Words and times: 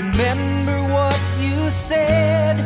Remember 0.00 0.78
what 0.94 1.20
you 1.38 1.68
said. 1.68 2.56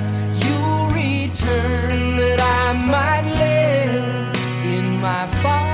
You'll 0.44 0.86
return 0.90 2.16
that 2.16 2.38
I 2.40 2.72
might 2.86 3.24
live 3.24 4.30
in 4.64 5.00
my 5.00 5.26
Father's 5.42 5.66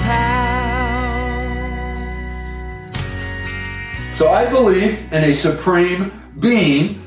house. 0.00 0.56
So 4.16 4.30
I 4.32 4.46
believe 4.46 5.12
in 5.12 5.24
a 5.24 5.34
supreme 5.34 6.10
being. 6.40 6.98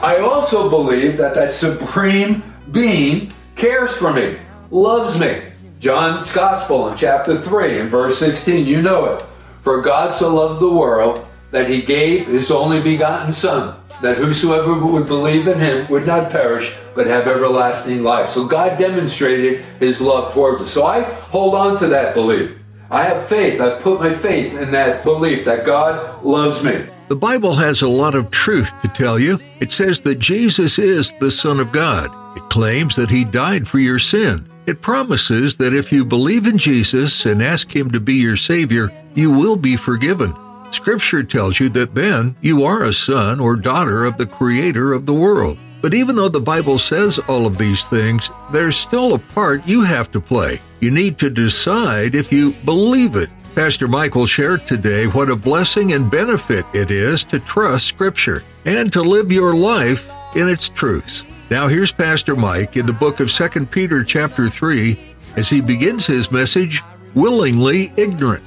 I 0.00 0.18
also 0.18 0.68
believe 0.68 1.18
that 1.18 1.34
that 1.34 1.54
supreme 1.54 2.42
being 2.72 3.30
cares 3.54 3.94
for 3.94 4.12
me, 4.12 4.36
loves 4.72 5.20
me. 5.20 5.40
John's 5.78 6.32
Gospel 6.32 6.88
in 6.88 6.96
chapter 6.96 7.36
3 7.38 7.78
and 7.78 7.88
verse 7.88 8.18
16, 8.18 8.66
you 8.66 8.82
know 8.82 9.04
it. 9.04 9.22
For 9.62 9.82
God 9.82 10.14
so 10.14 10.34
loved 10.34 10.60
the 10.60 10.70
world 10.70 11.26
that 11.50 11.68
he 11.68 11.82
gave 11.82 12.26
his 12.26 12.50
only 12.50 12.82
begotten 12.82 13.32
Son, 13.32 13.80
that 14.02 14.18
whosoever 14.18 14.78
would 14.78 15.06
believe 15.06 15.48
in 15.48 15.58
him 15.58 15.88
would 15.88 16.06
not 16.06 16.30
perish, 16.30 16.76
but 16.94 17.06
have 17.06 17.26
everlasting 17.26 18.02
life. 18.02 18.30
So 18.30 18.46
God 18.46 18.78
demonstrated 18.78 19.64
his 19.80 20.00
love 20.00 20.34
towards 20.34 20.62
us. 20.62 20.70
So 20.70 20.86
I 20.86 21.02
hold 21.02 21.54
on 21.54 21.78
to 21.78 21.86
that 21.88 22.14
belief. 22.14 22.58
I 22.90 23.04
have 23.04 23.26
faith. 23.26 23.60
I 23.60 23.78
put 23.80 24.00
my 24.00 24.14
faith 24.14 24.58
in 24.58 24.70
that 24.72 25.04
belief 25.04 25.44
that 25.44 25.66
God 25.66 26.22
loves 26.24 26.62
me. 26.62 26.86
The 27.08 27.16
Bible 27.16 27.54
has 27.54 27.82
a 27.82 27.88
lot 27.88 28.14
of 28.14 28.30
truth 28.30 28.72
to 28.82 28.88
tell 28.88 29.18
you. 29.18 29.38
It 29.60 29.72
says 29.72 30.00
that 30.02 30.18
Jesus 30.18 30.78
is 30.78 31.12
the 31.18 31.30
Son 31.30 31.60
of 31.60 31.72
God. 31.72 32.08
It 32.36 32.48
claims 32.50 32.96
that 32.96 33.10
He 33.10 33.24
died 33.24 33.66
for 33.66 33.78
your 33.78 33.98
sin. 33.98 34.47
It 34.68 34.82
promises 34.82 35.56
that 35.56 35.72
if 35.72 35.90
you 35.90 36.04
believe 36.04 36.46
in 36.46 36.58
Jesus 36.58 37.24
and 37.24 37.42
ask 37.42 37.74
Him 37.74 37.90
to 37.92 38.00
be 38.00 38.16
your 38.16 38.36
Savior, 38.36 38.90
you 39.14 39.30
will 39.30 39.56
be 39.56 39.76
forgiven. 39.76 40.34
Scripture 40.72 41.22
tells 41.22 41.58
you 41.58 41.70
that 41.70 41.94
then 41.94 42.36
you 42.42 42.64
are 42.64 42.82
a 42.82 42.92
son 42.92 43.40
or 43.40 43.56
daughter 43.56 44.04
of 44.04 44.18
the 44.18 44.26
Creator 44.26 44.92
of 44.92 45.06
the 45.06 45.14
world. 45.14 45.56
But 45.80 45.94
even 45.94 46.16
though 46.16 46.28
the 46.28 46.40
Bible 46.40 46.78
says 46.78 47.18
all 47.18 47.46
of 47.46 47.56
these 47.56 47.86
things, 47.86 48.30
there's 48.52 48.76
still 48.76 49.14
a 49.14 49.18
part 49.18 49.66
you 49.66 49.84
have 49.84 50.12
to 50.12 50.20
play. 50.20 50.60
You 50.80 50.90
need 50.90 51.16
to 51.20 51.30
decide 51.30 52.14
if 52.14 52.30
you 52.30 52.50
believe 52.66 53.16
it. 53.16 53.30
Pastor 53.54 53.88
Michael 53.88 54.26
shared 54.26 54.66
today 54.66 55.06
what 55.06 55.30
a 55.30 55.36
blessing 55.36 55.94
and 55.94 56.10
benefit 56.10 56.66
it 56.74 56.90
is 56.90 57.24
to 57.24 57.40
trust 57.40 57.86
Scripture 57.86 58.42
and 58.66 58.92
to 58.92 59.00
live 59.00 59.32
your 59.32 59.54
life 59.54 60.10
in 60.36 60.46
its 60.46 60.68
truths. 60.68 61.24
Now 61.50 61.66
here's 61.66 61.90
Pastor 61.90 62.36
Mike 62.36 62.76
in 62.76 62.84
the 62.84 62.92
book 62.92 63.20
of 63.20 63.30
2 63.30 63.66
Peter 63.66 64.04
chapter 64.04 64.50
3 64.50 64.98
as 65.36 65.48
he 65.48 65.62
begins 65.62 66.06
his 66.06 66.30
message, 66.30 66.82
Willingly 67.14 67.90
Ignorant. 67.96 68.44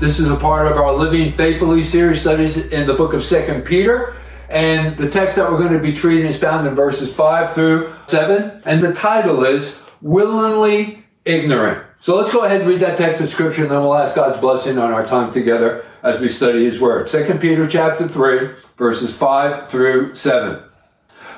This 0.00 0.20
is 0.20 0.30
a 0.30 0.36
part 0.36 0.70
of 0.70 0.76
our 0.76 0.94
Living 0.94 1.32
Faithfully 1.32 1.82
series 1.82 2.20
studies 2.20 2.56
in 2.56 2.86
the 2.86 2.94
book 2.94 3.14
of 3.14 3.24
Second 3.24 3.64
Peter. 3.64 4.14
And 4.48 4.96
the 4.96 5.10
text 5.10 5.34
that 5.34 5.50
we're 5.50 5.58
going 5.58 5.72
to 5.72 5.80
be 5.80 5.92
treating 5.92 6.26
is 6.26 6.38
found 6.38 6.68
in 6.68 6.76
verses 6.76 7.12
5 7.12 7.52
through 7.52 7.92
7. 8.06 8.62
And 8.64 8.80
the 8.80 8.94
title 8.94 9.44
is 9.44 9.82
Willingly 10.00 11.04
Ignorant. 11.24 11.84
So 11.98 12.16
let's 12.16 12.32
go 12.32 12.44
ahead 12.44 12.60
and 12.60 12.70
read 12.70 12.78
that 12.78 12.96
text 12.96 13.20
of 13.20 13.28
scripture 13.28 13.62
and 13.62 13.72
then 13.72 13.80
we'll 13.80 13.96
ask 13.96 14.14
God's 14.14 14.38
blessing 14.38 14.78
on 14.78 14.92
our 14.92 15.04
time 15.04 15.32
together 15.32 15.84
as 16.04 16.20
we 16.20 16.28
study 16.28 16.64
his 16.64 16.80
word. 16.80 17.08
Second 17.08 17.40
Peter 17.40 17.66
chapter 17.66 18.06
3, 18.06 18.50
verses 18.76 19.12
5 19.12 19.68
through 19.68 20.14
7. 20.14 20.62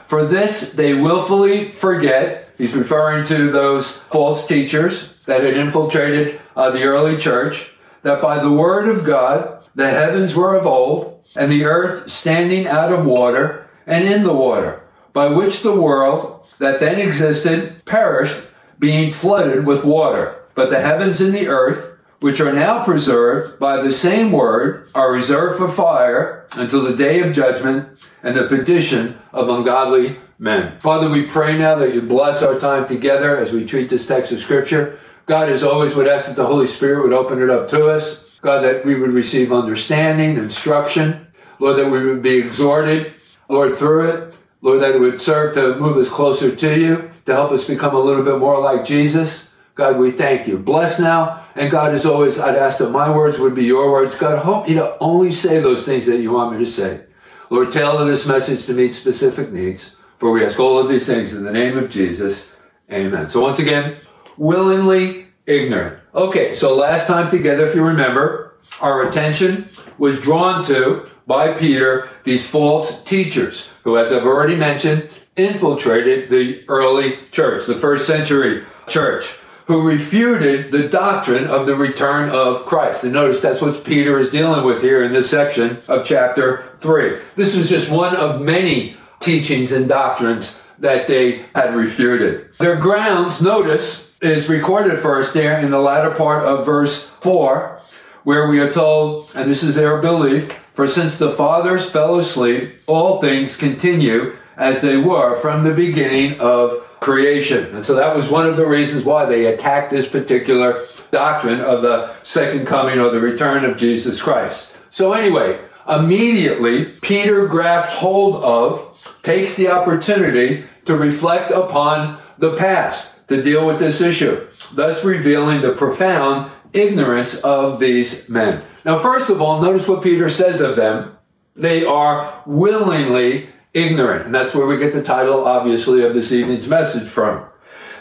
For 0.05 0.27
this 0.27 0.75
they 0.75 0.93
willfully 0.93 1.73
forget. 1.73 2.51
He's 2.59 2.75
referring 2.75 3.25
to 3.29 3.51
those 3.51 3.91
false 3.91 4.47
teachers 4.47 5.15
that 5.25 5.45
had 5.45 5.57
infiltrated 5.57 6.43
uh, 6.55 6.71
the 6.71 6.83
early 6.83 7.17
church. 7.17 7.71
That 8.03 8.23
by 8.23 8.39
the 8.39 8.53
word 8.53 8.89
of 8.89 9.05
God 9.05 9.63
the 9.75 9.91
heavens 9.91 10.35
were 10.35 10.57
of 10.57 10.67
old, 10.67 11.23
and 11.37 11.51
the 11.51 11.65
earth 11.65 12.11
standing 12.11 12.67
out 12.67 12.93
of 12.93 13.07
water 13.07 13.71
and 13.87 14.05
in 14.05 14.25
the 14.25 14.33
water, 14.33 14.83
by 15.13 15.29
which 15.29 15.63
the 15.63 15.79
world 15.81 16.45
that 16.59 16.81
then 16.81 16.99
existed 16.99 17.85
perished, 17.85 18.43
being 18.79 19.13
flooded 19.13 19.65
with 19.67 19.85
water. 19.85 20.37
But 20.55 20.71
the 20.71 20.81
heavens 20.81 21.21
and 21.21 21.35
the 21.35 21.49
earth, 21.49 21.99
which 22.21 22.41
are 22.41 22.53
now 22.53 22.85
preserved 22.85 23.59
by 23.59 23.81
the 23.81 23.93
same 23.93 24.33
word, 24.33 24.89
are 24.95 25.13
reserved 25.13 25.59
for 25.59 25.71
fire 25.71 26.47
until 26.53 26.83
the 26.83 26.97
day 26.97 27.21
of 27.21 27.35
judgment 27.35 27.89
and 28.23 28.37
the 28.37 28.47
perdition 28.47 29.19
of 29.33 29.49
ungodly 29.49 30.17
men. 30.39 30.79
Father, 30.81 31.09
we 31.09 31.27
pray 31.27 31.57
now 31.57 31.77
that 31.77 31.95
you 31.95 32.03
bless 32.03 32.43
our 32.43 32.59
time 32.59 32.87
together 32.87 33.39
as 33.39 33.53
we 33.53 33.65
treat 33.65 33.89
this 33.89 34.07
text 34.07 34.33
of 34.33 34.41
scripture. 34.41 34.99
God, 35.31 35.49
as 35.49 35.63
always, 35.63 35.95
would 35.95 36.09
ask 36.09 36.27
that 36.27 36.35
the 36.35 36.45
Holy 36.45 36.67
Spirit 36.67 37.05
would 37.05 37.13
open 37.13 37.41
it 37.41 37.51
up 37.51 37.69
to 37.69 37.87
us. 37.87 38.25
God, 38.41 38.63
that 38.63 38.85
we 38.85 38.97
would 38.97 39.13
receive 39.13 39.53
understanding, 39.53 40.37
instruction. 40.37 41.29
Lord, 41.61 41.79
that 41.79 41.89
we 41.89 42.05
would 42.05 42.21
be 42.21 42.39
exhorted, 42.39 43.15
Lord, 43.49 43.77
through 43.77 44.11
it. 44.11 44.35
Lord, 44.61 44.83
that 44.83 44.97
it 44.97 44.99
would 44.99 45.21
serve 45.21 45.55
to 45.55 45.77
move 45.77 45.99
us 45.99 46.09
closer 46.09 46.53
to 46.57 46.77
you, 46.77 47.13
to 47.27 47.33
help 47.33 47.53
us 47.53 47.65
become 47.65 47.95
a 47.95 48.01
little 48.01 48.25
bit 48.25 48.39
more 48.39 48.61
like 48.61 48.85
Jesus. 48.85 49.51
God, 49.77 49.99
we 49.99 50.11
thank 50.11 50.49
you. 50.49 50.59
Bless 50.59 50.99
now. 50.99 51.47
And 51.55 51.71
God, 51.71 51.95
as 51.95 52.05
always, 52.05 52.37
I'd 52.37 52.57
ask 52.57 52.79
that 52.79 52.91
my 52.91 53.09
words 53.09 53.39
would 53.39 53.55
be 53.55 53.65
your 53.65 53.93
words. 53.93 54.17
God, 54.17 54.43
help 54.43 54.67
me 54.67 54.75
to 54.75 54.99
only 54.99 55.31
say 55.31 55.61
those 55.61 55.85
things 55.85 56.07
that 56.07 56.19
you 56.19 56.33
want 56.33 56.59
me 56.59 56.65
to 56.65 56.69
say. 56.69 57.03
Lord, 57.51 57.71
tailor 57.71 58.05
this 58.05 58.27
message 58.27 58.67
to 58.67 58.75
meet 58.75 58.97
specific 58.97 59.53
needs. 59.53 59.95
For 60.19 60.33
we 60.33 60.45
ask 60.45 60.59
all 60.59 60.81
of 60.81 60.89
these 60.89 61.07
things 61.07 61.35
in 61.35 61.45
the 61.45 61.53
name 61.53 61.79
of 61.79 61.89
Jesus. 61.89 62.51
Amen. 62.91 63.31
So 63.31 63.41
once 63.41 63.61
again, 63.61 63.97
willingly 64.37 65.27
ignorant. 65.47 65.99
Okay, 66.15 66.55
so 66.55 66.75
last 66.75 67.07
time 67.07 67.31
together, 67.31 67.67
if 67.67 67.75
you 67.75 67.85
remember, 67.85 68.55
our 68.81 69.09
attention 69.09 69.69
was 69.99 70.21
drawn 70.21 70.65
to 70.65 71.09
by 71.27 71.53
Peter 71.53 72.09
these 72.25 72.47
false 72.47 73.03
teachers 73.05 73.71
who, 73.85 73.97
as 73.97 74.13
I've 74.13 74.27
already 74.27 74.57
mentioned, 74.57 75.09
infiltrated 75.37 76.31
the 76.31 76.65
early 76.69 77.19
church, 77.31 77.67
the 77.67 77.79
first 77.79 78.07
century 78.07 78.65
church, 78.89 79.37
who 79.67 79.87
refuted 79.87 80.73
the 80.73 80.89
doctrine 80.89 81.47
of 81.47 81.67
the 81.67 81.77
return 81.77 82.29
of 82.31 82.67
Christ. 82.67 83.05
And 83.05 83.13
notice 83.13 83.41
that's 83.41 83.63
what 83.63 83.85
Peter 83.85 84.19
is 84.19 84.31
dealing 84.31 84.65
with 84.65 84.83
here 84.83 85.05
in 85.05 85.13
this 85.13 85.31
section 85.31 85.79
of 85.87 86.05
chapter 86.05 86.65
3. 86.79 87.19
This 87.37 87.55
is 87.55 87.69
just 87.69 87.91
one 87.91 88.17
of 88.17 88.41
many 88.41 88.97
teachings 89.21 89.71
and 89.71 89.89
doctrines 89.89 90.61
that 90.79 91.07
they 91.07 91.45
had 91.55 91.75
refuted. 91.75 92.49
Their 92.59 92.77
grounds, 92.77 93.41
notice, 93.41 94.10
is 94.21 94.49
recorded 94.49 94.99
us 94.99 95.33
there 95.33 95.59
in 95.61 95.71
the 95.71 95.79
latter 95.79 96.11
part 96.11 96.45
of 96.45 96.67
verse 96.67 97.09
4, 97.21 97.81
where 98.25 98.49
we 98.49 98.61
are 98.61 98.73
told, 98.73 99.31
and 99.35 99.51
this 99.51 99.63
is 99.63 99.75
their 99.75 99.99
belief, 99.99 100.59
for 100.75 100.87
since 100.87 101.17
the 101.19 101.33
fathers 101.33 101.89
fell 101.89 102.19
asleep, 102.19 102.81
all 102.87 103.21
things 103.21 103.57
continue 103.57 104.37
as 104.57 104.83
they 104.83 104.97
were 104.97 105.37
from 105.37 105.65
the 105.65 105.75
beginning 105.75 106.39
of 106.39 106.87
creation. 107.01 107.75
And 107.75 107.85
so 107.85 107.95
that 107.95 108.15
was 108.15 108.29
one 108.29 108.47
of 108.47 108.57
the 108.57 108.67
reasons 108.67 109.05
why 109.05 109.25
they 109.25 109.47
attacked 109.47 109.91
this 109.91 110.09
particular 110.09 110.87
doctrine 111.11 111.61
of 111.61 111.81
the 111.81 112.15
second 112.23 112.67
coming 112.67 112.99
or 112.99 113.11
the 113.11 113.21
return 113.21 113.65
of 113.65 113.79
Jesus 113.79 114.21
Christ. 114.21 114.75
So 114.91 115.15
anyway, 115.15 115.59
immediately 115.89 116.85
Peter 116.85 117.47
grasps 117.47 117.95
hold 117.95 118.45
of, 118.45 118.99
takes 119.23 119.55
the 119.55 119.69
opportunity 119.69 120.65
to 120.85 120.95
reflect 120.95 121.51
upon 121.51 122.21
the 122.37 122.55
past, 122.57 123.15
to 123.31 123.41
deal 123.41 123.65
with 123.65 123.79
this 123.79 124.01
issue, 124.01 124.45
thus 124.73 125.05
revealing 125.05 125.61
the 125.61 125.73
profound 125.73 126.51
ignorance 126.73 127.39
of 127.39 127.79
these 127.79 128.29
men. 128.29 128.63
Now, 128.85 128.99
first 128.99 129.31
of 129.31 129.41
all, 129.41 129.63
notice 129.63 129.87
what 129.87 130.03
Peter 130.03 130.29
says 130.29 130.61
of 130.61 130.75
them 130.75 131.17
They 131.55 131.85
are 131.85 132.43
willingly 132.45 133.51
ignorant. 133.73 134.27
And 134.27 134.35
that's 134.35 134.53
where 134.53 134.67
we 134.67 134.79
get 134.79 134.93
the 134.93 135.03
title, 135.03 135.45
obviously, 135.45 136.05
of 136.05 136.13
this 136.13 136.33
evening's 136.33 136.69
message 136.69 137.09
from. 137.09 137.45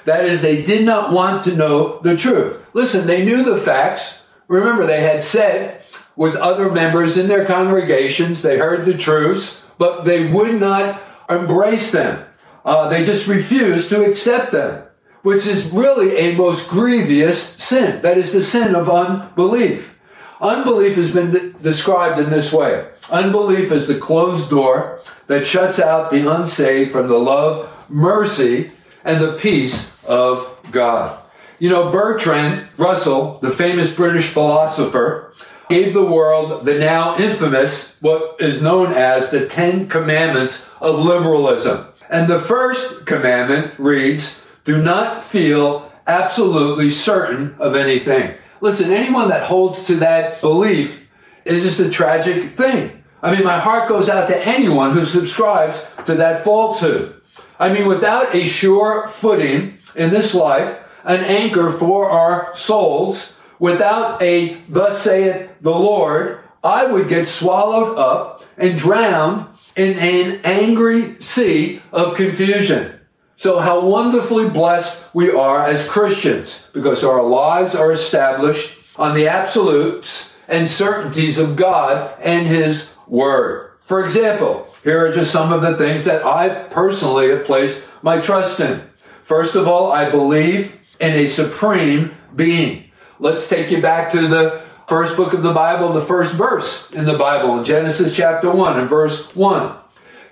That 0.05 0.25
is, 0.25 0.41
they 0.41 0.63
did 0.63 0.83
not 0.83 1.11
want 1.11 1.43
to 1.43 1.55
know 1.55 1.99
the 1.99 2.17
truth. 2.17 2.65
Listen, 2.73 3.05
they 3.05 3.23
knew 3.23 3.43
the 3.43 3.57
facts. 3.57 4.23
Remember, 4.47 4.87
they 4.87 5.03
had 5.03 5.23
said 5.23 5.83
with 6.15 6.35
other 6.35 6.71
members 6.71 7.17
in 7.17 7.27
their 7.27 7.45
congregations, 7.45 8.41
they 8.41 8.57
heard 8.57 8.85
the 8.85 8.97
truths, 8.97 9.61
but 9.77 10.05
they 10.05 10.31
would 10.31 10.59
not 10.59 10.99
embrace 11.29 11.91
them. 11.91 12.25
Uh, 12.65 12.89
they 12.89 13.05
just 13.05 13.27
refused 13.27 13.89
to 13.89 14.03
accept 14.03 14.51
them, 14.51 14.83
which 15.21 15.45
is 15.45 15.71
really 15.71 16.16
a 16.18 16.36
most 16.36 16.69
grievous 16.69 17.42
sin. 17.42 18.01
That 18.01 18.18
is 18.18 18.31
the 18.31 18.44
sin 18.44 18.75
of 18.75 18.89
unbelief. 18.89 19.98
Unbelief 20.42 20.95
has 20.95 21.12
been 21.12 21.31
de- 21.31 21.50
described 21.54 22.19
in 22.19 22.30
this 22.30 22.54
way. 22.54 22.88
Unbelief 23.12 23.71
is 23.71 23.88
the 23.88 23.98
closed 23.98 24.50
door 24.50 25.01
that 25.27 25.45
shuts 25.45 25.80
out 25.80 26.12
the 26.12 26.31
unsaved 26.31 26.92
from 26.92 27.07
the 27.07 27.18
love, 27.18 27.69
mercy, 27.89 28.71
and 29.04 29.21
the 29.21 29.33
peace 29.33 29.98
of 30.06 30.57
God. 30.71 31.19
You 31.60 31.69
know, 31.69 31.92
Bertrand 31.92 32.69
Russell, 32.77 33.39
the 33.42 33.51
famous 33.51 33.94
British 33.94 34.30
philosopher, 34.30 35.33
gave 35.68 35.94
the 35.94 36.06
world 36.06 36.65
the 36.65 36.80
now 36.80 37.18
infamous, 37.18 37.98
what 38.00 38.38
is 38.39 38.62
known 38.62 38.94
as 38.94 39.30
the 39.30 39.45
Ten 39.45 39.89
Commandments 39.89 40.69
of 40.80 40.98
liberalism. 40.98 41.88
And 42.10 42.27
the 42.27 42.39
first 42.39 43.06
commandment 43.06 43.74
reads, 43.77 44.42
do 44.69 44.80
not 44.80 45.24
feel 45.24 45.92
absolutely 46.06 46.92
certain 46.92 47.56
of 47.57 47.75
anything. 47.75 48.36
Listen, 48.62 48.92
anyone 48.92 49.30
that 49.30 49.48
holds 49.48 49.86
to 49.86 49.95
that 49.95 50.39
belief 50.42 51.10
is 51.44 51.63
just 51.63 51.80
a 51.80 51.89
tragic 51.89 52.51
thing. 52.51 53.04
I 53.24 53.33
mean, 53.33 53.44
my 53.44 53.57
heart 53.57 53.89
goes 53.89 54.10
out 54.10 54.27
to 54.27 54.48
anyone 54.48 54.92
who 54.92 55.06
subscribes 55.06 55.88
to 56.06 56.13
that 56.13 56.44
falsehood. 56.44 57.19
I 57.60 57.74
mean, 57.74 57.88
without 57.88 58.36
a 58.36 58.45
sure 58.45 59.07
footing 59.07 59.80
in 59.95 60.12
this 60.12 60.36
life, 60.36 60.77
an 61.04 61.22
anchor 61.22 61.72
for 61.72 62.07
our 62.12 62.56
souls, 62.56 63.36
without 63.57 64.22
a 64.22 64.62
thus 64.69 65.01
saith 65.01 65.50
the 65.62 65.72
Lord, 65.72 66.42
I 66.63 66.86
would 66.86 67.07
get 67.07 67.27
swallowed 67.27 67.98
up 67.98 68.45
and 68.56 68.77
drowned 68.77 69.48
in 69.75 69.98
an 69.98 70.42
angry 70.44 71.19
sea 71.19 71.81
of 71.92 72.15
confusion. 72.15 72.99
So 73.39 73.59
how 73.59 73.80
wonderfully 73.86 74.50
blessed 74.50 75.15
we 75.15 75.31
are 75.31 75.65
as 75.65 75.88
Christians 75.88 76.68
because 76.74 77.06
our 77.06 77.24
lives 77.24 77.74
are 77.74 77.94
established 77.94 78.77
on 78.97 79.15
the 79.15 79.30
absolutes 79.30 80.33
and 80.50 80.69
certainties 80.69 81.38
of 81.38 81.56
God 81.56 82.13
and 82.19 82.45
His 82.45 82.91
Word. 83.07 83.71
For 83.80 84.03
example, 84.03 84.68
here 84.83 85.07
are 85.07 85.13
just 85.13 85.31
some 85.31 85.53
of 85.53 85.62
the 85.62 85.77
things 85.77 86.03
that 86.03 86.25
I 86.25 86.50
personally 86.65 87.30
have 87.30 87.45
placed 87.45 87.81
my 88.01 88.19
trust 88.19 88.59
in. 88.59 88.83
First 89.24 89.56
of 89.56 89.69
all, 89.69 89.89
I 89.89 90.09
believe 90.09 90.77
in 91.00 91.13
a 91.13 91.27
supreme 91.27 92.18
being. 92.36 92.91
Let's 93.19 93.47
take 93.47 93.71
you 93.71 93.81
back 93.81 94.12
to 94.12 94.27
the 94.27 94.62
first 94.86 95.15
book 95.15 95.31
of 95.31 95.44
the 95.44 95.53
Bible, 95.53 95.94
the 95.94 96.01
first 96.01 96.33
verse 96.33 96.91
in 96.91 97.06
the 97.06 97.18
Bible, 97.18 97.57
in 97.57 97.63
Genesis 97.63 98.13
chapter 98.13 98.51
1 98.51 98.80
and 98.80 98.89
verse 98.89 99.33
1. 99.33 99.78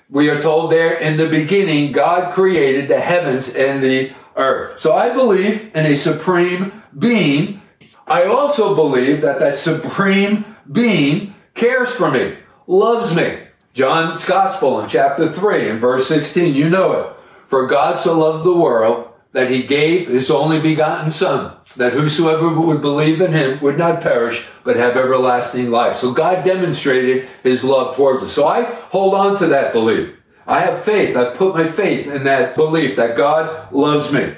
We 0.10 0.30
are 0.30 0.42
told 0.42 0.72
there 0.72 0.98
in 0.98 1.18
the 1.18 1.28
beginning, 1.28 1.92
God 1.92 2.34
created 2.34 2.88
the 2.88 3.00
heavens 3.00 3.54
and 3.54 3.84
the 3.84 4.14
earth. 4.38 4.80
So 4.80 4.94
I 4.94 5.14
believe 5.14 5.76
in 5.76 5.86
a 5.86 5.96
supreme 5.96 6.82
being. 6.98 7.62
I 8.06 8.24
also 8.24 8.74
believe 8.74 9.22
that 9.22 9.40
that 9.40 9.58
supreme 9.58 10.46
being 10.72 11.36
cares 11.54 11.92
for 11.92 12.10
me, 12.10 12.38
loves 12.68 13.14
me. 13.14 13.40
John's 13.74 14.26
gospel 14.26 14.80
in 14.80 14.88
chapter 14.88 15.28
3 15.28 15.70
and 15.70 15.80
verse 15.80 16.08
16, 16.08 16.56
you 16.56 16.70
know 16.70 16.94
it. 16.94 17.14
For 17.48 17.68
God 17.68 18.00
so 18.00 18.18
loved 18.18 18.44
the 18.44 18.56
world 18.56 19.07
that 19.38 19.52
he 19.52 19.62
gave 19.62 20.08
his 20.08 20.32
only 20.32 20.60
begotten 20.60 21.12
son, 21.12 21.56
that 21.76 21.94
whosoever 21.94 22.60
would 22.60 22.82
believe 22.82 23.22
in 23.22 23.34
him 23.34 23.60
would 23.60 23.78
not 23.78 24.02
perish, 24.02 24.48
but 24.64 24.76
have 24.76 24.98
everlasting 24.98 25.70
life. 25.70 25.96
So 25.98 26.12
God 26.12 26.44
demonstrated 26.44 27.30
his 27.44 27.64
love 27.64 27.96
towards 27.96 28.24
us. 28.24 28.34
So 28.34 28.48
I 28.48 28.64
hold 28.64 29.14
on 29.14 29.38
to 29.38 29.46
that 29.46 29.74
belief. 29.74 30.20
I 30.48 30.62
have 30.62 30.84
faith. 30.84 31.16
I 31.16 31.26
put 31.26 31.54
my 31.54 31.70
faith 31.70 32.08
in 32.08 32.24
that 32.24 32.56
belief 32.56 32.96
that 32.96 33.16
God 33.16 33.72
loves 33.72 34.12
me. 34.12 34.34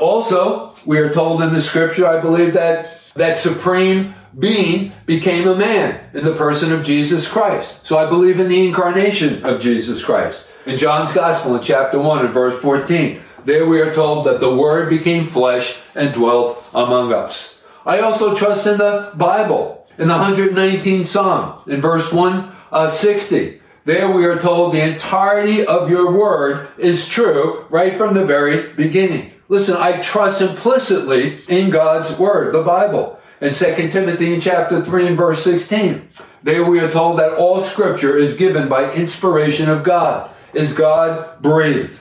Also, 0.00 0.74
we 0.84 0.98
are 0.98 1.14
told 1.14 1.40
in 1.40 1.52
the 1.52 1.62
scripture, 1.62 2.08
I 2.08 2.20
believe 2.20 2.54
that 2.54 2.98
that 3.14 3.38
supreme 3.38 4.12
being 4.36 4.92
became 5.06 5.46
a 5.46 5.54
man 5.54 6.00
in 6.14 6.24
the 6.24 6.34
person 6.34 6.72
of 6.72 6.82
Jesus 6.84 7.28
Christ. 7.28 7.86
So 7.86 7.96
I 7.96 8.08
believe 8.08 8.40
in 8.40 8.48
the 8.48 8.66
incarnation 8.66 9.44
of 9.44 9.60
Jesus 9.60 10.02
Christ. 10.02 10.48
In 10.66 10.78
John's 10.78 11.12
Gospel 11.12 11.54
in 11.54 11.62
chapter 11.62 12.00
1 12.00 12.24
and 12.24 12.34
verse 12.34 12.60
14, 12.60 13.22
there 13.44 13.66
we 13.66 13.80
are 13.80 13.94
told 13.94 14.26
that 14.26 14.40
the 14.40 14.54
Word 14.54 14.88
became 14.88 15.24
flesh 15.24 15.80
and 15.94 16.14
dwelt 16.14 16.64
among 16.74 17.12
us. 17.12 17.60
I 17.84 18.00
also 18.00 18.34
trust 18.34 18.66
in 18.66 18.78
the 18.78 19.12
Bible, 19.14 19.86
in 19.98 20.08
the 20.08 20.14
119th 20.14 21.06
Psalm, 21.06 21.62
in 21.66 21.80
verse 21.80 22.12
160. 22.12 23.60
There 23.84 24.10
we 24.12 24.24
are 24.26 24.38
told 24.38 24.72
the 24.72 24.80
entirety 24.80 25.66
of 25.66 25.90
your 25.90 26.12
Word 26.12 26.68
is 26.78 27.08
true 27.08 27.66
right 27.68 27.94
from 27.94 28.14
the 28.14 28.24
very 28.24 28.72
beginning. 28.74 29.32
Listen, 29.48 29.76
I 29.76 30.00
trust 30.00 30.40
implicitly 30.40 31.40
in 31.48 31.70
God's 31.70 32.16
Word, 32.16 32.54
the 32.54 32.62
Bible. 32.62 33.18
In 33.40 33.52
2 33.52 33.90
Timothy 33.90 34.34
in 34.34 34.40
chapter 34.40 34.80
3 34.80 35.08
and 35.08 35.16
verse 35.16 35.42
16, 35.42 36.08
there 36.44 36.64
we 36.64 36.78
are 36.78 36.90
told 36.90 37.18
that 37.18 37.34
all 37.34 37.60
scripture 37.60 38.16
is 38.16 38.36
given 38.36 38.68
by 38.68 38.92
inspiration 38.92 39.68
of 39.68 39.82
God, 39.82 40.30
is 40.54 40.72
God 40.72 41.42
breathed. 41.42 41.98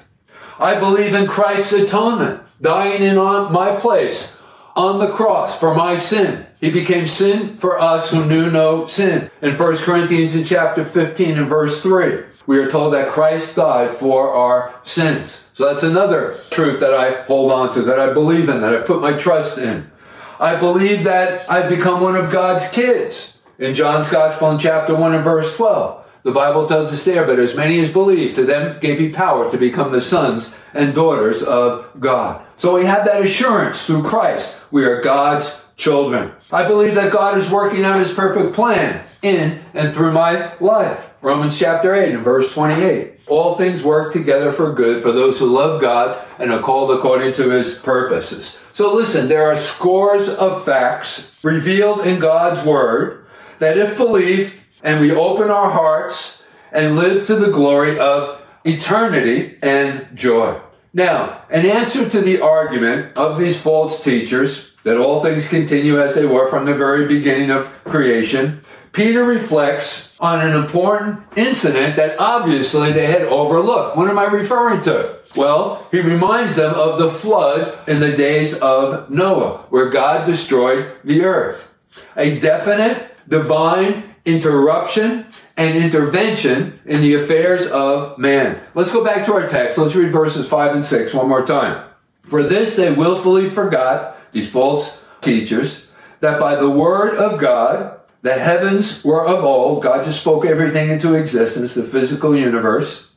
I 0.61 0.79
believe 0.79 1.15
in 1.15 1.25
Christ's 1.25 1.73
atonement, 1.73 2.41
dying 2.61 3.01
in 3.01 3.17
on 3.17 3.51
my 3.51 3.75
place 3.75 4.35
on 4.75 4.99
the 4.99 5.11
cross 5.11 5.59
for 5.59 5.73
my 5.73 5.97
sin. 5.97 6.45
He 6.59 6.69
became 6.69 7.07
sin 7.07 7.57
for 7.57 7.79
us 7.79 8.11
who 8.11 8.25
knew 8.25 8.51
no 8.51 8.85
sin. 8.85 9.31
In 9.41 9.55
1 9.55 9.77
Corinthians 9.77 10.35
in 10.35 10.45
chapter 10.45 10.85
15 10.85 11.39
and 11.39 11.47
verse 11.47 11.81
3, 11.81 12.25
we 12.45 12.59
are 12.59 12.69
told 12.69 12.93
that 12.93 13.09
Christ 13.11 13.55
died 13.55 13.97
for 13.97 14.33
our 14.33 14.75
sins. 14.83 15.45
So 15.53 15.65
that's 15.65 15.83
another 15.83 16.39
truth 16.51 16.79
that 16.79 16.93
I 16.93 17.23
hold 17.23 17.51
on 17.51 17.73
to, 17.73 17.81
that 17.81 17.99
I 17.99 18.13
believe 18.13 18.47
in, 18.47 18.61
that 18.61 18.75
I 18.75 18.81
put 18.81 19.01
my 19.01 19.13
trust 19.13 19.57
in. 19.57 19.91
I 20.39 20.55
believe 20.55 21.03
that 21.03 21.49
I've 21.49 21.69
become 21.69 22.01
one 22.01 22.15
of 22.15 22.31
God's 22.31 22.69
kids. 22.69 23.39
In 23.59 23.73
John's 23.73 24.09
Gospel 24.09 24.51
in 24.51 24.59
chapter 24.59 24.95
1 24.95 25.13
and 25.13 25.23
verse 25.23 25.55
12, 25.55 26.00
the 26.23 26.31
Bible 26.31 26.67
tells 26.67 26.93
us 26.93 27.03
there, 27.05 27.25
but 27.25 27.39
as 27.39 27.55
many 27.55 27.79
as 27.79 27.91
believe, 27.91 28.35
to 28.35 28.45
them 28.45 28.79
gave 28.79 28.99
he 28.99 29.09
power 29.09 29.49
to 29.49 29.57
become 29.57 29.91
the 29.91 30.01
sons 30.01 30.53
and 30.73 30.93
daughters 30.93 31.41
of 31.41 31.89
God. 31.99 32.45
So 32.57 32.75
we 32.75 32.85
have 32.85 33.05
that 33.05 33.23
assurance 33.23 33.85
through 33.85 34.03
Christ. 34.03 34.57
We 34.69 34.85
are 34.85 35.01
God's 35.01 35.59
children. 35.77 36.31
I 36.51 36.67
believe 36.67 36.95
that 36.95 37.11
God 37.11 37.37
is 37.37 37.49
working 37.49 37.83
out 37.83 37.97
his 37.97 38.13
perfect 38.13 38.53
plan 38.53 39.03
in 39.21 39.61
and 39.73 39.91
through 39.91 40.13
my 40.13 40.53
life. 40.59 41.11
Romans 41.21 41.57
chapter 41.57 41.93
8 41.95 42.13
and 42.13 42.23
verse 42.23 42.53
28. 42.53 43.21
All 43.27 43.55
things 43.55 43.83
work 43.83 44.13
together 44.13 44.51
for 44.51 44.73
good 44.73 45.01
for 45.01 45.11
those 45.11 45.39
who 45.39 45.45
love 45.45 45.81
God 45.81 46.23
and 46.37 46.51
are 46.51 46.61
called 46.61 46.91
according 46.91 47.33
to 47.33 47.49
his 47.49 47.75
purposes. 47.79 48.59
So 48.71 48.93
listen, 48.93 49.27
there 49.27 49.47
are 49.47 49.55
scores 49.55 50.29
of 50.29 50.65
facts 50.65 51.33
revealed 51.41 52.05
in 52.05 52.19
God's 52.19 52.65
word 52.65 53.25
that 53.59 53.77
if 53.77 53.97
believed 53.97 54.55
and 54.83 54.99
we 54.99 55.11
open 55.11 55.49
our 55.49 55.71
hearts 55.71 56.43
and 56.71 56.95
live 56.95 57.27
to 57.27 57.35
the 57.35 57.51
glory 57.51 57.99
of 57.99 58.41
eternity 58.63 59.57
and 59.61 60.07
joy. 60.15 60.59
Now, 60.93 61.43
an 61.49 61.65
answer 61.65 62.09
to 62.09 62.21
the 62.21 62.41
argument 62.41 63.17
of 63.17 63.39
these 63.39 63.59
false 63.59 64.03
teachers 64.03 64.73
that 64.83 64.97
all 64.97 65.21
things 65.21 65.47
continue 65.47 66.01
as 66.01 66.15
they 66.15 66.25
were 66.25 66.49
from 66.49 66.65
the 66.65 66.73
very 66.73 67.07
beginning 67.07 67.51
of 67.51 67.65
creation, 67.85 68.63
Peter 68.91 69.23
reflects 69.23 70.13
on 70.19 70.45
an 70.45 70.53
important 70.53 71.23
incident 71.37 71.95
that 71.95 72.19
obviously 72.19 72.91
they 72.91 73.07
had 73.07 73.21
overlooked. 73.21 73.95
What 73.95 74.09
am 74.09 74.19
I 74.19 74.25
referring 74.25 74.83
to? 74.83 75.17
Well, 75.35 75.87
he 75.91 76.01
reminds 76.01 76.55
them 76.55 76.73
of 76.75 76.99
the 76.99 77.09
flood 77.09 77.87
in 77.87 78.01
the 78.01 78.11
days 78.11 78.53
of 78.55 79.09
Noah, 79.09 79.65
where 79.69 79.89
God 79.89 80.25
destroyed 80.25 80.91
the 81.05 81.23
earth. 81.23 81.73
A 82.17 82.37
definite 82.39 83.15
divine 83.29 84.10
interruption 84.25 85.25
and 85.57 85.77
intervention 85.77 86.79
in 86.85 87.01
the 87.01 87.15
affairs 87.15 87.67
of 87.67 88.17
man. 88.17 88.61
Let's 88.73 88.91
go 88.91 89.03
back 89.03 89.25
to 89.25 89.33
our 89.33 89.47
text. 89.47 89.77
Let's 89.77 89.95
read 89.95 90.11
verses 90.11 90.47
5 90.47 90.75
and 90.75 90.85
6 90.85 91.13
one 91.13 91.27
more 91.27 91.45
time. 91.45 91.87
For 92.23 92.43
this 92.43 92.75
they 92.75 92.91
willfully 92.91 93.49
forgot, 93.49 94.17
these 94.31 94.49
false 94.49 95.03
teachers, 95.21 95.87
that 96.19 96.39
by 96.39 96.55
the 96.55 96.69
word 96.69 97.15
of 97.17 97.39
God, 97.39 97.99
the 98.21 98.33
heavens 98.33 99.03
were 99.03 99.25
of 99.25 99.43
old, 99.43 99.81
God 99.81 100.03
just 100.05 100.21
spoke 100.21 100.45
everything 100.45 100.89
into 100.89 101.15
existence, 101.15 101.73
the 101.73 101.83
physical 101.83 102.35
universe, 102.35 103.11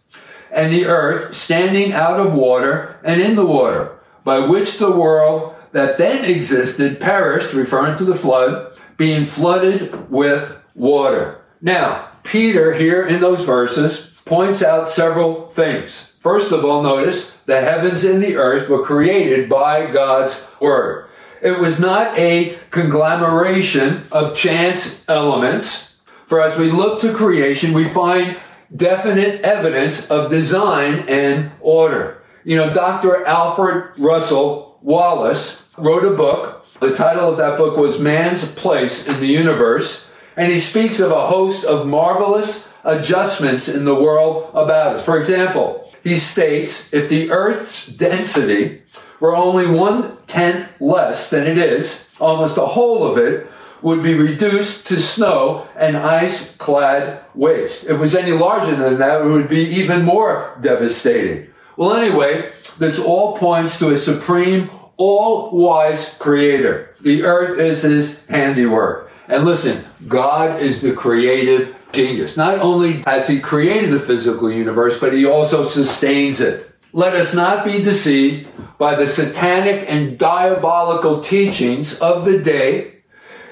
and 0.51 0.73
the 0.73 0.87
earth 0.87 1.35
standing 1.35 1.93
out 1.93 2.19
of 2.19 2.33
water 2.33 2.99
and 3.05 3.21
in 3.21 3.37
the 3.37 3.45
water, 3.45 3.99
by 4.25 4.39
which 4.39 4.79
the 4.79 4.91
world 4.91 5.55
that 5.73 5.99
then 5.99 6.25
existed 6.25 7.01
perished, 7.01 7.53
referring 7.53 7.99
to 7.99 8.05
the 8.05 8.15
flood, 8.15 8.73
being 8.97 9.27
flooded 9.27 10.11
with 10.11 10.57
water. 10.75 11.41
Now, 11.61 12.09
Peter, 12.23 12.75
here 12.75 13.07
in 13.07 13.21
those 13.21 13.45
verses, 13.45 14.11
points 14.25 14.63
out 14.63 14.89
several 14.89 15.49
things. 15.49 16.15
First 16.19 16.53
of 16.53 16.65
all, 16.65 16.83
notice 16.83 17.35
the 17.47 17.61
heavens 17.61 18.05
and 18.05 18.23
the 18.23 18.37
earth 18.37 18.69
were 18.69 18.85
created 18.85 19.49
by 19.49 19.91
God's 19.91 20.47
word. 20.61 21.09
It 21.43 21.59
was 21.59 21.79
not 21.79 22.19
a 22.19 22.59
conglomeration 22.71 24.07
of 24.11 24.35
chance 24.35 25.05
elements. 25.09 25.95
For 26.25 26.41
as 26.41 26.59
we 26.59 26.71
look 26.71 27.03
to 27.03 27.13
creation, 27.13 27.75
we 27.75 27.89
find 27.91 28.39
definite 28.75 29.43
evidence 29.43 30.11
of 30.11 30.31
design 30.31 31.05
and 31.07 31.51
order. 31.61 32.23
You 32.45 32.57
know, 32.57 32.73
Dr. 32.73 33.27
Alfred 33.27 33.93
Russel 33.99 34.79
Wallace 34.81 35.63
wrote 35.77 36.05
a 36.05 36.17
book. 36.17 36.67
The 36.81 36.95
title 36.95 37.31
of 37.31 37.37
that 37.37 37.59
book 37.59 37.77
was 37.77 38.01
Man's 38.01 38.51
Place 38.53 39.07
in 39.07 39.21
the 39.21 39.27
Universe. 39.27 40.07
And 40.37 40.51
he 40.51 40.59
speaks 40.59 41.01
of 41.01 41.11
a 41.11 41.27
host 41.27 41.65
of 41.65 41.87
marvelous 41.87 42.69
adjustments 42.83 43.69
in 43.69 43.85
the 43.85 43.95
world 43.95 44.51
about 44.55 44.97
us. 44.97 45.05
For 45.05 45.19
example, 45.19 45.91
he 46.03 46.19
states 46.19 46.93
if 46.93 47.09
the 47.09 47.31
Earth's 47.31 47.87
density 47.87 48.83
were 49.21 49.35
only 49.35 49.67
one 49.67 50.19
tenth 50.27 50.69
less 50.81 51.31
than 51.31 51.47
it 51.47 51.57
is, 51.57 52.09
almost 52.21 52.57
the 52.57 52.67
whole 52.67 53.07
of 53.07 53.17
it 53.17 53.47
would 53.81 54.03
be 54.03 54.15
reduced 54.15 54.87
to 54.87 55.01
snow 55.01 55.69
and 55.77 55.97
ice 55.97 56.55
clad 56.57 57.23
waste. 57.35 57.85
If 57.85 57.91
it 57.91 57.99
was 57.99 58.15
any 58.15 58.33
larger 58.33 58.75
than 58.75 58.99
that, 58.99 59.21
it 59.21 59.25
would 59.25 59.49
be 59.49 59.61
even 59.61 60.05
more 60.05 60.57
devastating. 60.61 61.49
Well, 61.77 61.95
anyway, 61.95 62.53
this 62.79 62.99
all 62.99 63.37
points 63.37 63.79
to 63.79 63.91
a 63.91 63.99
supreme, 63.99 64.71
all 64.97 65.51
wise 65.51 66.17
creator. 66.19 66.95
The 67.01 67.25
earth 67.25 67.59
is 67.59 67.83
his 67.83 68.25
handiwork. 68.27 69.11
And 69.29 69.45
listen, 69.45 69.85
God 70.07 70.61
is 70.61 70.83
the 70.83 70.93
creative 70.93 71.75
genius. 71.93 72.37
Not 72.37 72.59
only 72.59 73.03
has 73.07 73.27
he 73.27 73.41
created 73.41 73.91
the 73.91 74.01
physical 74.01 74.51
universe, 74.51 74.99
but 74.99 75.13
he 75.13 75.25
also 75.25 75.65
sustains 75.65 76.41
it. 76.41 76.71
Let 76.93 77.15
us 77.15 77.35
not 77.35 77.65
be 77.65 77.83
deceived 77.83 78.49
by 78.79 78.95
the 78.95 79.07
satanic 79.07 79.87
and 79.89 80.19
diabolical 80.19 81.21
teachings 81.21 81.99
of 82.01 82.25
the 82.25 82.39
day. 82.39 82.97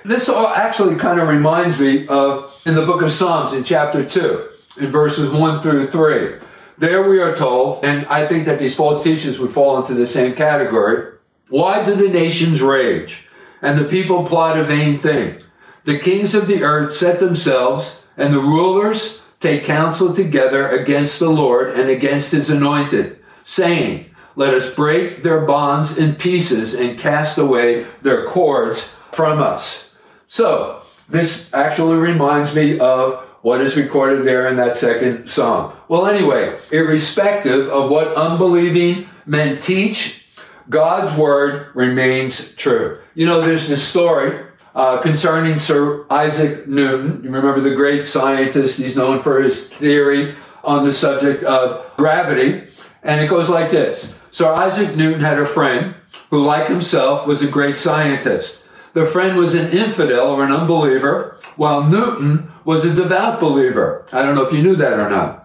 This 0.05 0.29
all 0.29 0.49
actually 0.49 0.97
kind 0.97 1.21
of 1.21 1.29
reminds 1.29 1.81
me 1.81 2.07
of 2.07 2.53
in 2.67 2.75
the 2.75 2.85
book 2.85 3.03
of 3.03 3.11
Psalms 3.11 3.53
in 3.53 3.65
chapter 3.65 4.05
2, 4.05 4.49
in 4.81 4.91
verses 4.91 5.31
1 5.31 5.61
through 5.61 5.87
3. 5.87 6.39
There 6.79 7.09
we 7.09 7.21
are 7.21 7.35
told, 7.35 7.85
and 7.85 8.07
I 8.07 8.27
think 8.27 8.45
that 8.47 8.59
these 8.59 8.75
false 8.75 9.05
teachers 9.05 9.39
would 9.39 9.53
fall 9.53 9.81
into 9.81 9.95
the 9.95 10.07
same 10.07 10.35
category. 10.35 11.17
Why 11.49 11.85
do 11.85 11.95
the 11.95 12.09
nations 12.09 12.61
rage 12.61 13.29
and 13.61 13.79
the 13.79 13.85
people 13.85 14.27
plot 14.27 14.59
a 14.59 14.65
vain 14.65 14.99
thing? 14.99 15.43
The 15.85 15.99
kings 15.99 16.35
of 16.35 16.47
the 16.47 16.63
earth 16.63 16.95
set 16.95 17.19
themselves, 17.19 18.03
and 18.17 18.33
the 18.33 18.41
rulers 18.41 19.21
take 19.41 19.65
counsel 19.65 20.15
together 20.15 20.69
against 20.69 21.19
the 21.19 21.29
Lord 21.29 21.77
and 21.77 21.91
against 21.91 22.31
his 22.31 22.51
anointed, 22.51 23.19
saying, 23.43 24.07
Let 24.37 24.55
us 24.55 24.73
break 24.73 25.23
their 25.23 25.41
bonds 25.41 25.99
in 25.99 26.15
pieces 26.15 26.75
and 26.75 26.99
cast 26.99 27.37
away 27.37 27.87
their 28.03 28.25
cords 28.27 28.95
from 29.11 29.41
us. 29.41 29.97
So, 30.29 30.83
this 31.09 31.53
actually 31.53 31.97
reminds 31.97 32.55
me 32.55 32.79
of 32.79 33.15
what 33.43 33.61
is 33.61 33.77
recorded 33.77 34.25
there 34.25 34.47
in 34.47 34.57
that 34.57 34.77
second 34.77 35.29
psalm. 35.29 35.73
Well, 35.89 36.07
anyway, 36.07 36.59
irrespective 36.71 37.69
of 37.69 37.91
what 37.91 38.15
unbelieving 38.15 39.09
men 39.27 39.59
teach, 39.61 40.25
God's 40.71 41.19
word 41.19 41.75
remains 41.75 42.55
true. 42.55 43.01
You 43.15 43.27
know, 43.27 43.41
there's 43.41 43.69
this 43.69 43.87
story 43.87 44.47
uh, 44.75 45.01
concerning 45.01 45.59
Sir 45.59 46.07
Isaac 46.11 46.67
Newton. 46.67 47.23
You 47.23 47.31
remember 47.31 47.61
the 47.61 47.75
great 47.75 48.07
scientist? 48.07 48.79
He's 48.79 48.97
known 48.97 49.21
for 49.21 49.43
his 49.43 49.69
theory 49.69 50.35
on 50.65 50.85
the 50.85 50.93
subject 50.93 51.43
of 51.43 51.85
gravity. 51.97 52.69
And 53.03 53.21
it 53.21 53.29
goes 53.29 53.49
like 53.49 53.71
this 53.71 54.15
Sir 54.31 54.53
Isaac 54.53 54.97
Newton 54.97 55.21
had 55.21 55.39
a 55.39 55.47
friend 55.47 55.95
who, 56.31 56.45
like 56.45 56.69
himself, 56.69 57.27
was 57.27 57.43
a 57.43 57.49
great 57.49 57.77
scientist. 57.77 58.65
The 58.95 59.07
friend 59.07 59.39
was 59.39 59.55
an 59.55 59.71
infidel 59.71 60.29
or 60.29 60.45
an 60.45 60.53
unbeliever, 60.53 61.39
while 61.57 61.83
Newton 61.83 62.53
was 62.65 62.85
a 62.85 62.95
devout 62.95 63.41
believer. 63.41 64.05
I 64.13 64.23
don't 64.23 64.35
know 64.35 64.45
if 64.45 64.53
you 64.53 64.63
knew 64.63 64.77
that 64.77 64.99
or 64.99 65.09
not. 65.09 65.42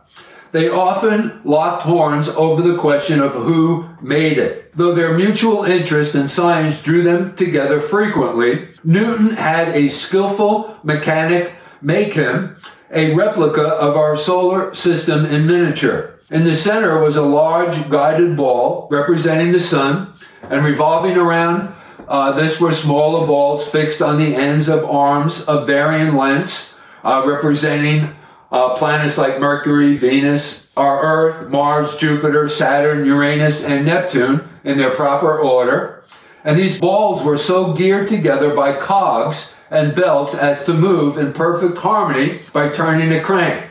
They 0.52 0.70
often 0.70 1.42
locked 1.44 1.84
horns 1.84 2.30
over 2.30 2.62
the 2.62 2.78
question 2.78 3.20
of 3.20 3.34
who 3.34 3.90
made 4.02 4.38
it. 4.38 4.76
Though 4.76 4.94
their 4.94 5.18
mutual 5.18 5.64
interest 5.64 6.16
in 6.16 6.28
science 6.28 6.82
drew 6.82 7.04
them 7.04 7.36
together 7.36 7.82
frequently, 7.82 8.70
Newton 8.84 9.32
had 9.32 9.70
a 9.70 9.90
skillful 9.90 10.78
mechanic 10.84 11.54
make 11.82 12.14
him 12.14 12.58
a 12.92 13.14
replica 13.14 13.64
of 13.64 13.98
our 13.98 14.16
solar 14.16 14.74
system 14.74 15.26
in 15.26 15.46
miniature. 15.46 16.20
In 16.30 16.44
the 16.44 16.56
center 16.56 17.00
was 17.00 17.16
a 17.16 17.22
large 17.22 17.90
guided 17.90 18.36
ball 18.36 18.88
representing 18.92 19.52
the 19.52 19.60
sun, 19.60 20.14
and 20.50 20.64
revolving 20.64 21.18
around 21.18 21.74
uh, 22.08 22.32
this 22.32 22.60
were 22.60 22.72
smaller 22.72 23.28
balls 23.28 23.68
fixed 23.70 24.02
on 24.02 24.18
the 24.18 24.36
ends 24.36 24.70
of 24.70 24.86
arms 24.86 25.42
of 25.44 25.68
varying 25.68 26.16
lengths, 26.16 26.76
uh, 27.04 27.24
representing 27.26 28.16
uh, 28.52 28.76
planets 28.76 29.18
like 29.18 29.40
Mercury, 29.40 29.98
Venus, 29.98 30.68
our 30.78 31.02
Earth, 31.02 31.50
Mars, 31.50 31.96
Jupiter, 31.98 32.48
Saturn, 32.48 33.06
Uranus, 33.06 33.64
and 33.64 33.86
Neptune 33.86 34.48
in 34.64 34.78
their 34.78 34.96
proper 34.96 35.38
order. 35.38 36.04
And 36.44 36.58
these 36.58 36.80
balls 36.80 37.24
were 37.24 37.38
so 37.38 37.74
geared 37.74 38.08
together 38.08 38.56
by 38.56 38.74
cogs 38.74 39.54
and 39.70 39.96
belts 39.96 40.34
as 40.34 40.64
to 40.66 40.74
move 40.74 41.18
in 41.18 41.34
perfect 41.34 41.78
harmony 41.80 42.42
by 42.54 42.70
turning 42.70 43.12
a 43.12 43.22
crank. 43.22 43.66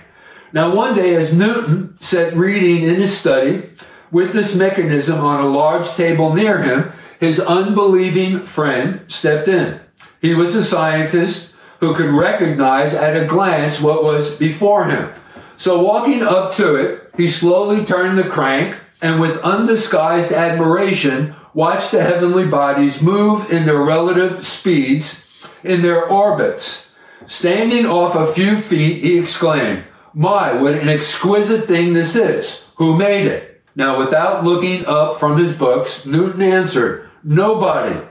Now, 0.52 0.74
one 0.74 0.94
day, 0.94 1.14
as 1.14 1.32
Newton 1.32 1.96
sat 2.00 2.36
reading 2.36 2.82
in 2.82 2.96
his 2.96 3.16
study 3.16 3.70
with 4.10 4.32
this 4.32 4.54
mechanism 4.54 5.20
on 5.20 5.42
a 5.42 5.48
large 5.48 5.88
table 5.90 6.34
near 6.34 6.62
him, 6.62 6.92
his 7.18 7.40
unbelieving 7.40 8.44
friend 8.44 9.00
stepped 9.08 9.48
in. 9.48 9.80
He 10.20 10.34
was 10.34 10.54
a 10.54 10.62
scientist 10.62 11.52
who 11.80 11.94
could 11.94 12.10
recognize 12.10 12.94
at 12.94 13.16
a 13.16 13.26
glance 13.26 13.80
what 13.80 14.04
was 14.04 14.36
before 14.36 14.86
him. 14.86 15.12
So, 15.56 15.82
walking 15.82 16.22
up 16.22 16.54
to 16.54 16.74
it, 16.76 17.10
he 17.16 17.28
slowly 17.28 17.84
turned 17.84 18.18
the 18.18 18.24
crank 18.24 18.78
and, 19.00 19.20
with 19.20 19.38
undisguised 19.38 20.32
admiration, 20.32 21.34
watched 21.54 21.92
the 21.92 22.02
heavenly 22.02 22.46
bodies 22.46 23.00
move 23.00 23.50
in 23.50 23.66
their 23.66 23.80
relative 23.80 24.46
speeds 24.46 25.26
in 25.64 25.82
their 25.82 26.04
orbits. 26.04 26.92
Standing 27.26 27.86
off 27.86 28.14
a 28.14 28.32
few 28.32 28.58
feet, 28.58 29.02
he 29.02 29.18
exclaimed, 29.18 29.84
My, 30.14 30.52
what 30.52 30.74
an 30.74 30.88
exquisite 30.88 31.66
thing 31.66 31.92
this 31.92 32.14
is! 32.14 32.64
Who 32.76 32.96
made 32.96 33.26
it? 33.26 33.62
Now, 33.74 33.98
without 33.98 34.44
looking 34.44 34.86
up 34.86 35.18
from 35.18 35.36
his 35.36 35.56
books, 35.56 36.06
Newton 36.06 36.42
answered, 36.42 37.10
Nobody. 37.24 38.06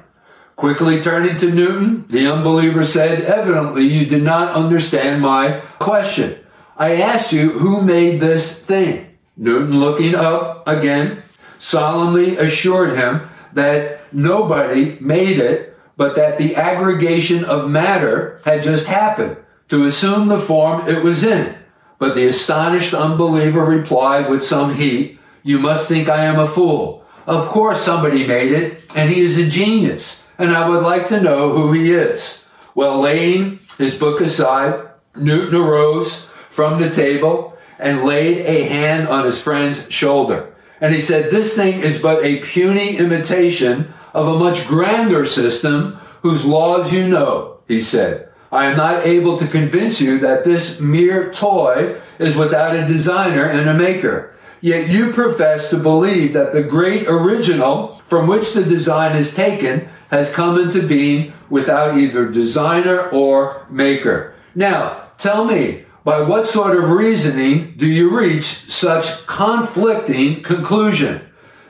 Quickly 0.55 1.01
turning 1.01 1.37
to 1.39 1.51
Newton, 1.51 2.05
the 2.07 2.31
unbeliever 2.31 2.85
said, 2.85 3.21
Evidently, 3.21 3.83
you 3.83 4.05
did 4.05 4.23
not 4.23 4.55
understand 4.55 5.21
my 5.21 5.61
question. 5.79 6.39
I 6.77 7.01
asked 7.01 7.33
you, 7.33 7.59
who 7.59 7.81
made 7.81 8.21
this 8.21 8.57
thing? 8.57 9.17
Newton, 9.35 9.79
looking 9.79 10.15
up 10.15 10.65
again, 10.65 11.23
solemnly 11.59 12.37
assured 12.37 12.97
him 12.97 13.27
that 13.51 14.13
nobody 14.13 14.97
made 15.01 15.39
it, 15.39 15.77
but 15.97 16.15
that 16.15 16.37
the 16.37 16.55
aggregation 16.55 17.43
of 17.43 17.69
matter 17.69 18.39
had 18.45 18.63
just 18.63 18.87
happened 18.87 19.35
to 19.67 19.85
assume 19.85 20.29
the 20.29 20.39
form 20.39 20.87
it 20.87 21.03
was 21.03 21.25
in. 21.25 21.53
But 21.99 22.15
the 22.15 22.27
astonished 22.27 22.93
unbeliever 22.93 23.63
replied 23.63 24.29
with 24.29 24.43
some 24.43 24.75
heat, 24.75 25.19
You 25.43 25.59
must 25.59 25.89
think 25.89 26.07
I 26.07 26.23
am 26.25 26.39
a 26.39 26.47
fool. 26.47 27.03
Of 27.27 27.49
course 27.49 27.81
somebody 27.81 28.25
made 28.25 28.53
it, 28.53 28.95
and 28.95 29.09
he 29.09 29.21
is 29.21 29.37
a 29.37 29.49
genius 29.49 30.24
and 30.37 30.55
I 30.55 30.67
would 30.67 30.83
like 30.83 31.07
to 31.09 31.21
know 31.21 31.51
who 31.51 31.71
he 31.73 31.91
is. 31.91 32.45
Well, 32.73 32.99
laying 32.99 33.59
his 33.77 33.95
book 33.95 34.21
aside, 34.21 34.89
Newton 35.15 35.55
arose 35.55 36.29
from 36.49 36.81
the 36.81 36.89
table 36.89 37.57
and 37.79 38.03
laid 38.03 38.39
a 38.39 38.63
hand 38.63 39.07
on 39.07 39.25
his 39.25 39.41
friend's 39.41 39.89
shoulder. 39.91 40.53
And 40.81 40.93
he 40.93 41.01
said, 41.01 41.31
This 41.31 41.55
thing 41.55 41.81
is 41.81 42.01
but 42.01 42.23
a 42.23 42.41
puny 42.41 42.97
imitation 42.97 43.93
of 44.13 44.27
a 44.27 44.39
much 44.39 44.67
grander 44.67 45.25
system 45.25 45.99
whose 46.21 46.45
laws 46.45 46.91
you 46.91 47.07
know, 47.07 47.59
he 47.67 47.81
said. 47.81 48.29
I 48.51 48.65
am 48.65 48.77
not 48.77 49.05
able 49.05 49.37
to 49.37 49.47
convince 49.47 49.99
you 49.99 50.19
that 50.19 50.45
this 50.45 50.79
mere 50.79 51.31
toy 51.31 51.99
is 52.19 52.35
without 52.35 52.75
a 52.75 52.87
designer 52.87 53.43
and 53.43 53.69
a 53.69 53.73
maker. 53.73 54.33
Yet 54.61 54.89
you 54.89 55.11
profess 55.11 55.69
to 55.69 55.77
believe 55.77 56.33
that 56.33 56.53
the 56.53 56.63
great 56.63 57.05
original 57.07 58.01
from 58.05 58.27
which 58.27 58.53
the 58.53 58.63
design 58.63 59.15
is 59.15 59.35
taken 59.35 59.89
has 60.09 60.31
come 60.31 60.59
into 60.59 60.87
being 60.87 61.33
without 61.49 61.97
either 61.97 62.29
designer 62.29 63.09
or 63.09 63.65
maker. 63.69 64.35
Now, 64.53 65.09
tell 65.17 65.45
me, 65.45 65.85
by 66.03 66.21
what 66.21 66.47
sort 66.47 66.77
of 66.77 66.91
reasoning 66.91 67.73
do 67.77 67.87
you 67.87 68.15
reach 68.15 68.71
such 68.71 69.25
conflicting 69.25 70.43
conclusion? 70.43 71.21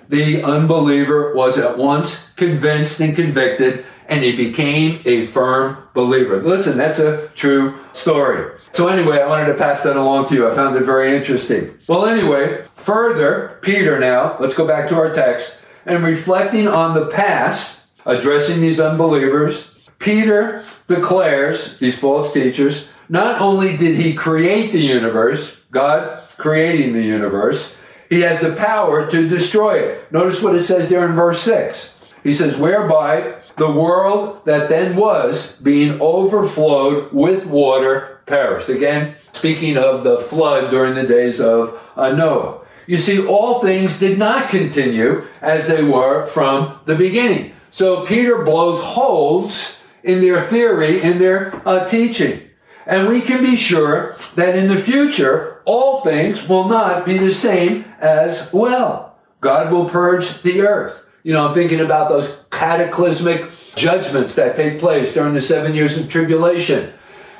The 0.10 0.44
unbeliever 0.44 1.34
was 1.34 1.58
at 1.58 1.78
once 1.78 2.30
convinced 2.34 3.00
and 3.00 3.16
convicted 3.16 3.86
and 4.08 4.24
he 4.24 4.36
became 4.36 5.02
a 5.06 5.26
firm 5.28 5.78
believer. 5.94 6.42
Listen, 6.42 6.78
that's 6.78 7.00
a 7.00 7.28
true 7.30 7.80
story. 7.92 8.52
So 8.72 8.88
anyway, 8.88 9.22
I 9.22 9.28
wanted 9.28 9.48
to 9.48 9.58
pass 9.58 9.84
that 9.84 9.96
along 9.96 10.28
to 10.30 10.36
you. 10.36 10.48
I 10.48 10.54
found 10.54 10.76
it 10.76 10.84
very 10.84 11.16
interesting. 11.16 11.78
Well, 11.88 12.06
anyway, 12.06 12.66
further, 12.76 13.58
Peter 13.62 14.00
now, 14.00 14.38
let's 14.40 14.54
go 14.54 14.68
back 14.68 14.90
to 14.90 14.96
our 14.96 15.14
text, 15.14 15.58
and 15.86 16.04
reflecting 16.04 16.68
on 16.68 16.94
the 16.94 17.08
past, 17.08 17.82
addressing 18.06 18.62
these 18.62 18.80
unbelievers, 18.80 19.72
Peter 20.00 20.64
declares, 20.88 21.78
these 21.80 21.98
false 21.98 22.32
teachers, 22.34 22.90
not 23.10 23.42
only 23.42 23.76
did 23.78 23.96
he 23.96 24.14
create 24.14 24.72
the 24.72 24.80
universe, 24.80 25.62
God 25.72 26.22
creating 26.38 26.94
the 26.94 27.04
universe, 27.04 27.78
he 28.10 28.22
has 28.22 28.40
the 28.40 28.54
power 28.54 29.10
to 29.10 29.28
destroy 29.28 29.80
it. 29.80 30.12
Notice 30.12 30.44
what 30.44 30.56
it 30.56 30.64
says 30.64 30.90
there 30.90 31.08
in 31.08 31.16
verse 31.16 31.42
6. 31.42 31.98
He 32.24 32.34
says, 32.34 32.58
whereby 32.58 33.36
the 33.58 33.72
world 33.72 34.46
that 34.46 34.70
then 34.70 34.96
was, 34.96 35.58
being 35.62 36.00
overflowed 36.02 37.14
with 37.14 37.46
water, 37.46 38.20
perished. 38.26 38.70
Again, 38.70 39.16
speaking 39.34 39.78
of 39.78 40.04
the 40.04 40.18
flood 40.18 40.70
during 40.70 40.96
the 40.96 41.08
days 41.08 41.40
of 41.40 41.80
Noah. 41.98 42.62
You 42.86 42.98
see, 42.98 43.26
all 43.26 43.62
things 43.62 43.98
did 43.98 44.20
not 44.20 44.50
continue 44.50 45.26
as 45.42 45.68
they 45.68 45.84
were 45.84 46.28
from 46.28 46.80
the 46.86 46.96
beginning. 46.96 47.54
So 47.76 48.06
Peter 48.06 48.42
blows 48.42 48.82
holes 48.82 49.82
in 50.02 50.22
their 50.22 50.40
theory, 50.40 51.02
in 51.02 51.20
their 51.20 51.62
uh, 51.68 51.86
teaching. 51.86 52.40
And 52.86 53.10
we 53.10 53.20
can 53.20 53.44
be 53.44 53.58
sure 53.58 54.16
that 54.36 54.56
in 54.56 54.70
the 54.70 54.78
future, 54.78 55.62
all 55.66 56.00
things 56.00 56.48
will 56.48 56.70
not 56.70 57.06
be 57.06 57.18
the 57.18 57.34
same 57.34 57.84
as 58.00 58.50
well. 58.54 59.18
God 59.42 59.74
will 59.74 59.90
purge 59.90 60.42
the 60.42 60.62
earth. 60.62 61.06
You 61.24 61.34
know, 61.34 61.50
I'm 61.50 61.54
thinking 61.54 61.82
about 61.82 62.08
those 62.08 62.34
cataclysmic 62.50 63.52
judgments 63.76 64.36
that 64.36 64.56
take 64.56 64.80
place 64.80 65.14
during 65.14 65.34
the 65.34 65.42
seven 65.42 65.76
years 65.76 65.98
of 65.98 66.10
tribulation, 66.10 66.94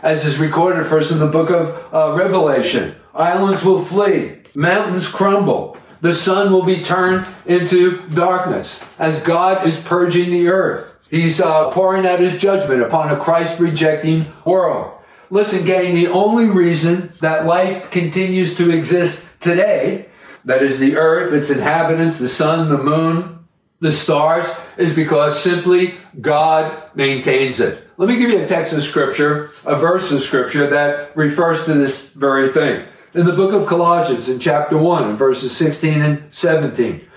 as 0.04 0.26
is 0.26 0.38
recorded 0.38 0.86
first 0.86 1.14
in 1.14 1.20
the 1.20 1.28
book 1.28 1.50
of 1.50 1.94
uh, 1.94 2.14
Revelation. 2.14 2.94
Islands 3.14 3.64
will 3.64 3.80
flee, 3.80 4.40
mountains 4.54 5.08
crumble, 5.08 5.78
the 6.06 6.14
sun 6.14 6.54
will 6.54 6.62
be 6.62 6.84
turned 6.84 7.28
into 7.48 8.08
darkness 8.10 8.86
as 9.00 9.20
God 9.22 9.66
is 9.66 9.82
purging 9.82 10.30
the 10.30 10.50
earth. 10.50 11.00
He's 11.10 11.42
uh, 11.42 11.72
pouring 11.72 12.06
out 12.06 12.20
his 12.20 12.40
judgment 12.40 12.84
upon 12.84 13.10
a 13.10 13.18
Christ 13.18 13.60
rejecting 13.60 14.32
world. 14.46 15.00
Listen, 15.32 15.66
gang, 15.66 15.96
the 15.96 16.10
only 16.10 16.46
reason 16.46 17.12
that 17.22 17.48
life 17.48 17.90
continues 17.90 18.56
to 18.58 18.70
exist 18.70 19.26
today, 19.40 20.06
that 20.46 20.62
is 20.62 20.78
the 20.78 20.96
earth, 20.96 21.34
its 21.34 21.50
inhabitants, 21.50 22.20
the 22.20 22.30
sun, 22.30 22.70
the 22.70 22.78
moon, 22.78 23.48
the 23.80 23.92
stars, 23.92 24.46
is 24.78 24.94
because 24.94 25.42
simply 25.42 25.96
God 26.22 26.92
maintains 26.94 27.60
it. 27.60 27.82
Let 27.98 28.10
me 28.10 28.18
give 28.18 28.30
you 28.30 28.44
a 28.44 28.48
text 28.48 28.74
of 28.74 28.84
scripture, 28.84 29.50
a 29.66 29.76
verse 29.76 30.12
of 30.12 30.22
scripture 30.22 30.70
that 30.70 31.18
refers 31.18 31.66
to 31.66 31.74
this 31.74 32.10
very 32.10 32.50
thing. 32.50 32.86
In 33.16 33.26
the 33.26 33.32
book 33.32 33.54
of 33.54 33.66
Colossians, 33.66 34.28
in 34.28 34.40
chapter 34.40 34.78
1, 34.78 35.12
in 35.12 35.16
verses 35.16 35.56
16 35.56 36.02
and 36.02 36.24
17. 36.34 37.08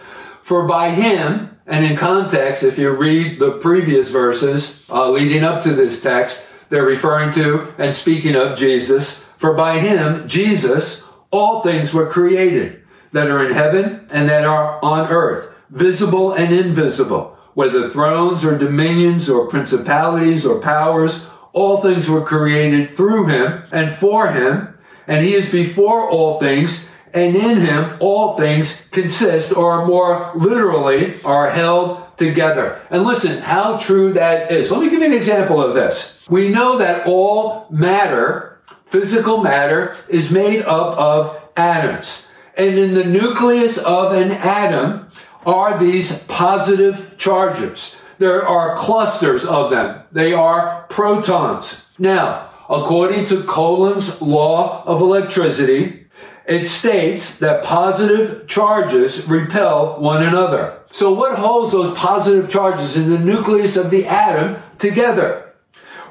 For 0.43 0.65
by 0.65 0.91
him, 0.91 1.59
and 1.67 1.85
in 1.85 1.97
context, 1.97 2.63
if 2.63 2.79
you 2.79 2.91
read 2.91 3.41
the 3.41 3.59
previous 3.59 4.09
verses 4.09 4.85
uh, 4.91 5.11
leading 5.11 5.43
up 5.43 5.61
to 5.65 5.73
this 5.73 6.01
text, 6.01 6.47
they're 6.69 6.87
referring 6.87 7.33
to 7.33 7.75
and 7.79 7.93
speaking 7.93 8.37
of 8.37 8.57
Jesus. 8.57 9.25
For 9.39 9.55
by 9.55 9.81
him, 9.81 10.29
Jesus, 10.29 11.03
all 11.33 11.63
things 11.63 11.93
were 11.93 12.09
created 12.09 12.81
that 13.11 13.29
are 13.29 13.45
in 13.45 13.53
heaven 13.53 14.07
and 14.13 14.29
that 14.29 14.45
are 14.45 14.79
on 14.85 15.09
earth, 15.09 15.53
visible 15.69 16.33
and 16.33 16.55
invisible, 16.55 17.37
whether 17.55 17.89
thrones 17.89 18.45
or 18.45 18.57
dominions 18.57 19.29
or 19.29 19.49
principalities 19.49 20.47
or 20.47 20.61
powers, 20.61 21.27
all 21.53 21.81
things 21.81 22.09
were 22.09 22.25
created 22.25 22.89
through 22.89 23.27
him 23.27 23.65
and 23.73 23.91
for 23.97 24.31
him, 24.31 24.78
and 25.09 25.25
he 25.25 25.35
is 25.35 25.51
before 25.51 26.09
all 26.09 26.39
things, 26.39 26.89
and 27.13 27.35
in 27.35 27.63
him 27.63 27.97
all 27.99 28.37
things 28.37 28.83
consist, 28.91 29.57
or 29.57 29.87
more 29.87 30.31
literally, 30.37 31.21
are 31.23 31.51
held 31.51 32.17
together. 32.19 32.81
And 32.91 33.05
listen, 33.05 33.39
how 33.39 33.79
true 33.79 34.13
that 34.13 34.53
is. 34.53 34.71
Let 34.71 34.81
me 34.83 34.91
give 34.91 35.01
you 35.01 35.07
an 35.07 35.13
example 35.13 35.63
of 35.63 35.75
this. 35.75 36.21
We 36.29 36.51
know 36.51 36.79
that 36.79 37.07
all 37.07 37.67
matter, 37.71 38.61
physical 38.85 39.43
matter, 39.43 39.97
is 40.09 40.31
made 40.31 40.63
up 40.63 40.99
of 40.99 41.41
atoms. 41.57 42.29
And 42.57 42.77
in 42.79 42.95
the 42.95 43.05
nucleus 43.05 43.79
of 43.79 44.13
an 44.13 44.33
atom 44.33 45.11
are 45.47 45.79
these 45.79 46.19
positive 46.25 47.17
charges. 47.17 47.97
There 48.19 48.47
are 48.47 48.77
clusters 48.77 49.45
of 49.45 49.71
them. 49.71 50.03
They 50.11 50.33
are 50.33 50.85
protons. 50.91 51.87
Now, 51.99 52.48
according 52.69 53.25
to 53.27 53.43
Coulomb's 53.43 54.21
law 54.21 54.85
of 54.85 55.01
electricity, 55.01 56.07
it 56.47 56.67
states 56.67 57.39
that 57.39 57.63
positive 57.63 58.47
charges 58.47 59.27
repel 59.29 60.01
one 60.01 60.23
another. 60.23 60.79
So 60.91 61.13
what 61.13 61.39
holds 61.39 61.73
those 61.73 61.95
positive 61.95 62.49
charges 62.49 62.97
in 62.97 63.11
the 63.11 63.19
nucleus 63.19 63.77
of 63.77 63.91
the 63.91 64.07
atom 64.07 64.63
together? 64.79 65.45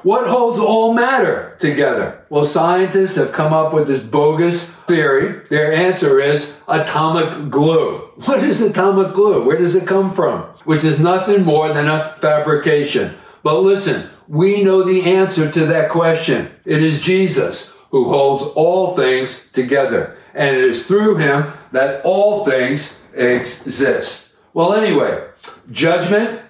What 0.04 0.28
holds 0.28 0.60
all 0.60 0.94
matter 0.94 1.56
together? 1.58 2.24
Well, 2.30 2.44
scientists 2.44 3.16
have 3.16 3.32
come 3.32 3.52
up 3.52 3.72
with 3.72 3.88
this 3.88 4.00
bogus 4.00 4.70
theory. 4.86 5.42
Their 5.50 5.72
answer 5.72 6.20
is 6.20 6.56
atomic 6.68 7.50
glue. 7.50 7.98
What 8.24 8.44
is 8.44 8.60
atomic 8.60 9.12
glue? 9.12 9.44
Where 9.44 9.58
does 9.58 9.74
it 9.74 9.88
come 9.88 10.12
from? 10.12 10.42
Which 10.64 10.84
is 10.84 11.00
nothing 11.00 11.44
more 11.44 11.72
than 11.74 11.88
a 11.88 12.14
fabrication. 12.18 13.16
But 13.48 13.62
listen, 13.62 14.10
we 14.28 14.62
know 14.62 14.82
the 14.82 15.04
answer 15.04 15.50
to 15.50 15.64
that 15.64 15.88
question. 15.88 16.50
It 16.66 16.84
is 16.84 17.00
Jesus 17.00 17.72
who 17.90 18.10
holds 18.10 18.42
all 18.42 18.94
things 18.94 19.42
together. 19.54 20.18
And 20.34 20.54
it 20.54 20.66
is 20.66 20.84
through 20.84 21.16
him 21.16 21.54
that 21.72 22.04
all 22.04 22.44
things 22.44 22.98
exist. 23.14 24.34
Well, 24.52 24.74
anyway, 24.74 25.28
judgment 25.70 26.42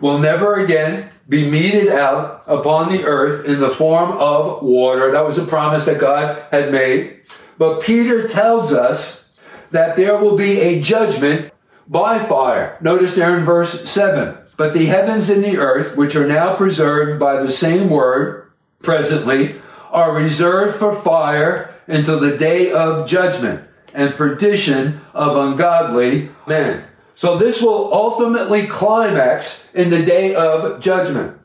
will 0.00 0.18
never 0.18 0.54
again 0.54 1.10
be 1.28 1.46
meted 1.46 1.88
out 1.88 2.42
upon 2.46 2.90
the 2.90 3.04
earth 3.04 3.44
in 3.44 3.60
the 3.60 3.68
form 3.68 4.12
of 4.12 4.62
water. 4.62 5.12
That 5.12 5.26
was 5.26 5.36
a 5.36 5.44
promise 5.44 5.84
that 5.84 6.00
God 6.00 6.42
had 6.50 6.72
made. 6.72 7.20
But 7.58 7.82
Peter 7.82 8.26
tells 8.26 8.72
us 8.72 9.30
that 9.72 9.94
there 9.94 10.16
will 10.16 10.38
be 10.38 10.58
a 10.58 10.80
judgment 10.80 11.52
by 11.86 12.18
fire. 12.18 12.78
Notice 12.80 13.14
there 13.14 13.36
in 13.36 13.44
verse 13.44 13.90
7. 13.90 14.38
But 14.60 14.74
the 14.74 14.84
heavens 14.84 15.30
and 15.30 15.42
the 15.42 15.56
earth, 15.56 15.96
which 15.96 16.14
are 16.14 16.26
now 16.26 16.54
preserved 16.54 17.18
by 17.18 17.42
the 17.42 17.50
same 17.50 17.88
word 17.88 18.52
presently, 18.82 19.58
are 19.90 20.12
reserved 20.12 20.76
for 20.76 20.94
fire 20.94 21.74
until 21.86 22.20
the 22.20 22.36
day 22.36 22.70
of 22.70 23.08
judgment 23.08 23.66
and 23.94 24.14
perdition 24.14 25.00
of 25.14 25.34
ungodly 25.34 26.28
men. 26.46 26.84
So 27.14 27.38
this 27.38 27.62
will 27.62 27.90
ultimately 27.94 28.66
climax 28.66 29.64
in 29.72 29.88
the 29.88 30.02
day 30.02 30.34
of 30.34 30.78
judgment. 30.78 31.40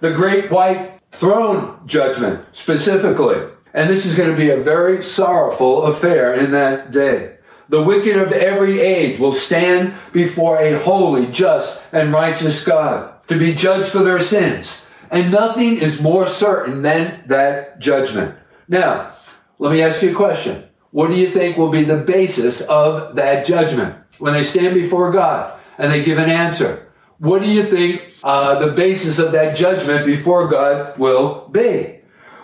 The 0.00 0.10
great 0.10 0.50
white 0.50 0.98
throne 1.12 1.78
judgment 1.86 2.46
specifically. 2.50 3.46
And 3.74 3.88
this 3.88 4.04
is 4.04 4.16
going 4.16 4.32
to 4.32 4.36
be 4.36 4.50
a 4.50 4.56
very 4.56 5.04
sorrowful 5.04 5.84
affair 5.84 6.34
in 6.34 6.50
that 6.50 6.90
day. 6.90 7.35
The 7.68 7.82
wicked 7.82 8.16
of 8.16 8.32
every 8.32 8.80
age 8.80 9.18
will 9.18 9.32
stand 9.32 9.94
before 10.12 10.58
a 10.58 10.78
holy, 10.78 11.26
just, 11.26 11.82
and 11.92 12.12
righteous 12.12 12.64
God 12.64 13.12
to 13.26 13.38
be 13.38 13.54
judged 13.54 13.88
for 13.88 14.04
their 14.04 14.20
sins. 14.20 14.86
And 15.10 15.32
nothing 15.32 15.78
is 15.78 16.00
more 16.00 16.26
certain 16.28 16.82
than 16.82 17.24
that 17.26 17.78
judgment. 17.78 18.36
Now, 18.68 19.16
let 19.58 19.72
me 19.72 19.82
ask 19.82 20.02
you 20.02 20.10
a 20.10 20.14
question. 20.14 20.64
What 20.90 21.08
do 21.08 21.14
you 21.14 21.28
think 21.28 21.56
will 21.56 21.70
be 21.70 21.82
the 21.82 21.98
basis 21.98 22.60
of 22.62 23.16
that 23.16 23.44
judgment? 23.44 23.96
When 24.18 24.32
they 24.32 24.44
stand 24.44 24.74
before 24.74 25.12
God 25.12 25.58
and 25.76 25.92
they 25.92 26.04
give 26.04 26.18
an 26.18 26.30
answer, 26.30 26.88
what 27.18 27.42
do 27.42 27.48
you 27.48 27.62
think 27.62 28.02
uh, 28.22 28.58
the 28.64 28.72
basis 28.72 29.18
of 29.18 29.32
that 29.32 29.56
judgment 29.56 30.06
before 30.06 30.48
God 30.48 30.98
will 30.98 31.48
be? 31.48 31.95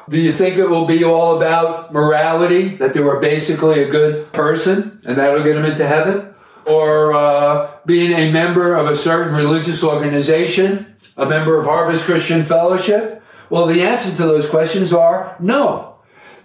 Do 0.09 0.19
you 0.19 0.33
think 0.33 0.57
it 0.57 0.69
will 0.69 0.87
be 0.87 1.05
all 1.05 1.37
about 1.37 1.93
morality, 1.93 2.77
that 2.77 2.93
they 2.93 3.01
were 3.01 3.21
basically 3.21 3.83
a 3.83 3.89
good 3.89 4.33
person 4.33 5.01
and 5.05 5.17
that'll 5.17 5.45
get 5.45 5.55
them 5.55 5.65
into 5.65 5.87
heaven? 5.87 6.35
Or 6.67 7.13
uh, 7.15 7.73
being 7.87 8.13
a 8.13 8.33
member 8.33 8.75
of 8.75 8.87
a 8.87 8.97
certain 8.97 9.35
religious 9.35 9.83
organization, 9.83 10.97
a 11.17 11.27
member 11.27 11.59
of 11.59 11.67
Harvest 11.67 12.05
Christian 12.05 12.45
Fellowship? 12.45 13.23
Well, 13.51 13.67
the 13.67 13.83
answer 13.83 14.11
to 14.11 14.23
those 14.23 14.49
questions 14.49 14.93
are 14.93 15.37
no. 15.39 15.97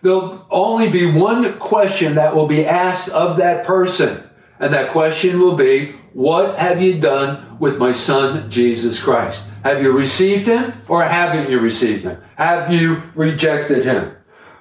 There'll 0.02 0.46
only 0.52 0.90
be 0.90 1.10
one 1.10 1.58
question 1.58 2.16
that 2.16 2.36
will 2.36 2.48
be 2.48 2.66
asked 2.66 3.10
of 3.10 3.38
that 3.38 3.66
person. 3.66 4.24
And 4.60 4.74
that 4.74 4.92
question 4.92 5.40
will 5.40 5.56
be, 5.56 5.96
what 6.14 6.58
have 6.60 6.82
you 6.82 7.00
done 7.00 7.58
with 7.60 7.78
my 7.78 7.92
son, 7.92 8.50
Jesus 8.50 9.02
Christ? 9.02 9.48
Have 9.64 9.82
you 9.82 9.96
received 9.96 10.48
him 10.48 10.74
or 10.88 11.04
haven't 11.04 11.50
you 11.50 11.60
received 11.60 12.04
him? 12.04 12.22
Have 12.38 12.72
you 12.72 13.02
rejected 13.16 13.84
him? 13.84 14.16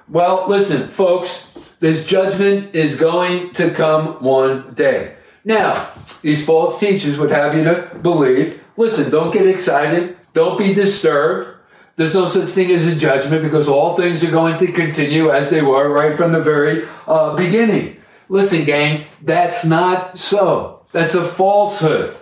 Well, 0.09 0.45
listen, 0.47 0.87
folks, 0.87 1.51
this 1.79 2.03
judgment 2.03 2.73
is 2.73 2.95
going 2.95 3.53
to 3.53 3.69
come 3.69 4.15
one 4.23 4.73
day. 4.73 5.15
Now, 5.45 5.91
these 6.23 6.43
false 6.43 6.79
teachers 6.79 7.19
would 7.19 7.29
have 7.29 7.55
you 7.55 7.63
to 7.65 7.91
believe, 8.01 8.63
listen, 8.77 9.11
don't 9.11 9.31
get 9.31 9.45
excited. 9.45 10.17
Don't 10.33 10.57
be 10.57 10.73
disturbed. 10.73 11.59
There's 11.97 12.15
no 12.15 12.25
such 12.25 12.49
thing 12.49 12.71
as 12.71 12.87
a 12.87 12.95
judgment 12.95 13.43
because 13.43 13.67
all 13.67 13.95
things 13.95 14.23
are 14.23 14.31
going 14.31 14.57
to 14.57 14.71
continue 14.71 15.29
as 15.29 15.51
they 15.51 15.61
were 15.61 15.87
right 15.87 16.17
from 16.17 16.31
the 16.31 16.41
very 16.41 16.87
uh, 17.05 17.35
beginning. 17.35 17.97
Listen, 18.27 18.65
gang, 18.65 19.05
that's 19.21 19.63
not 19.63 20.17
so. 20.17 20.83
That's 20.91 21.13
a 21.13 21.27
falsehood. 21.27 22.15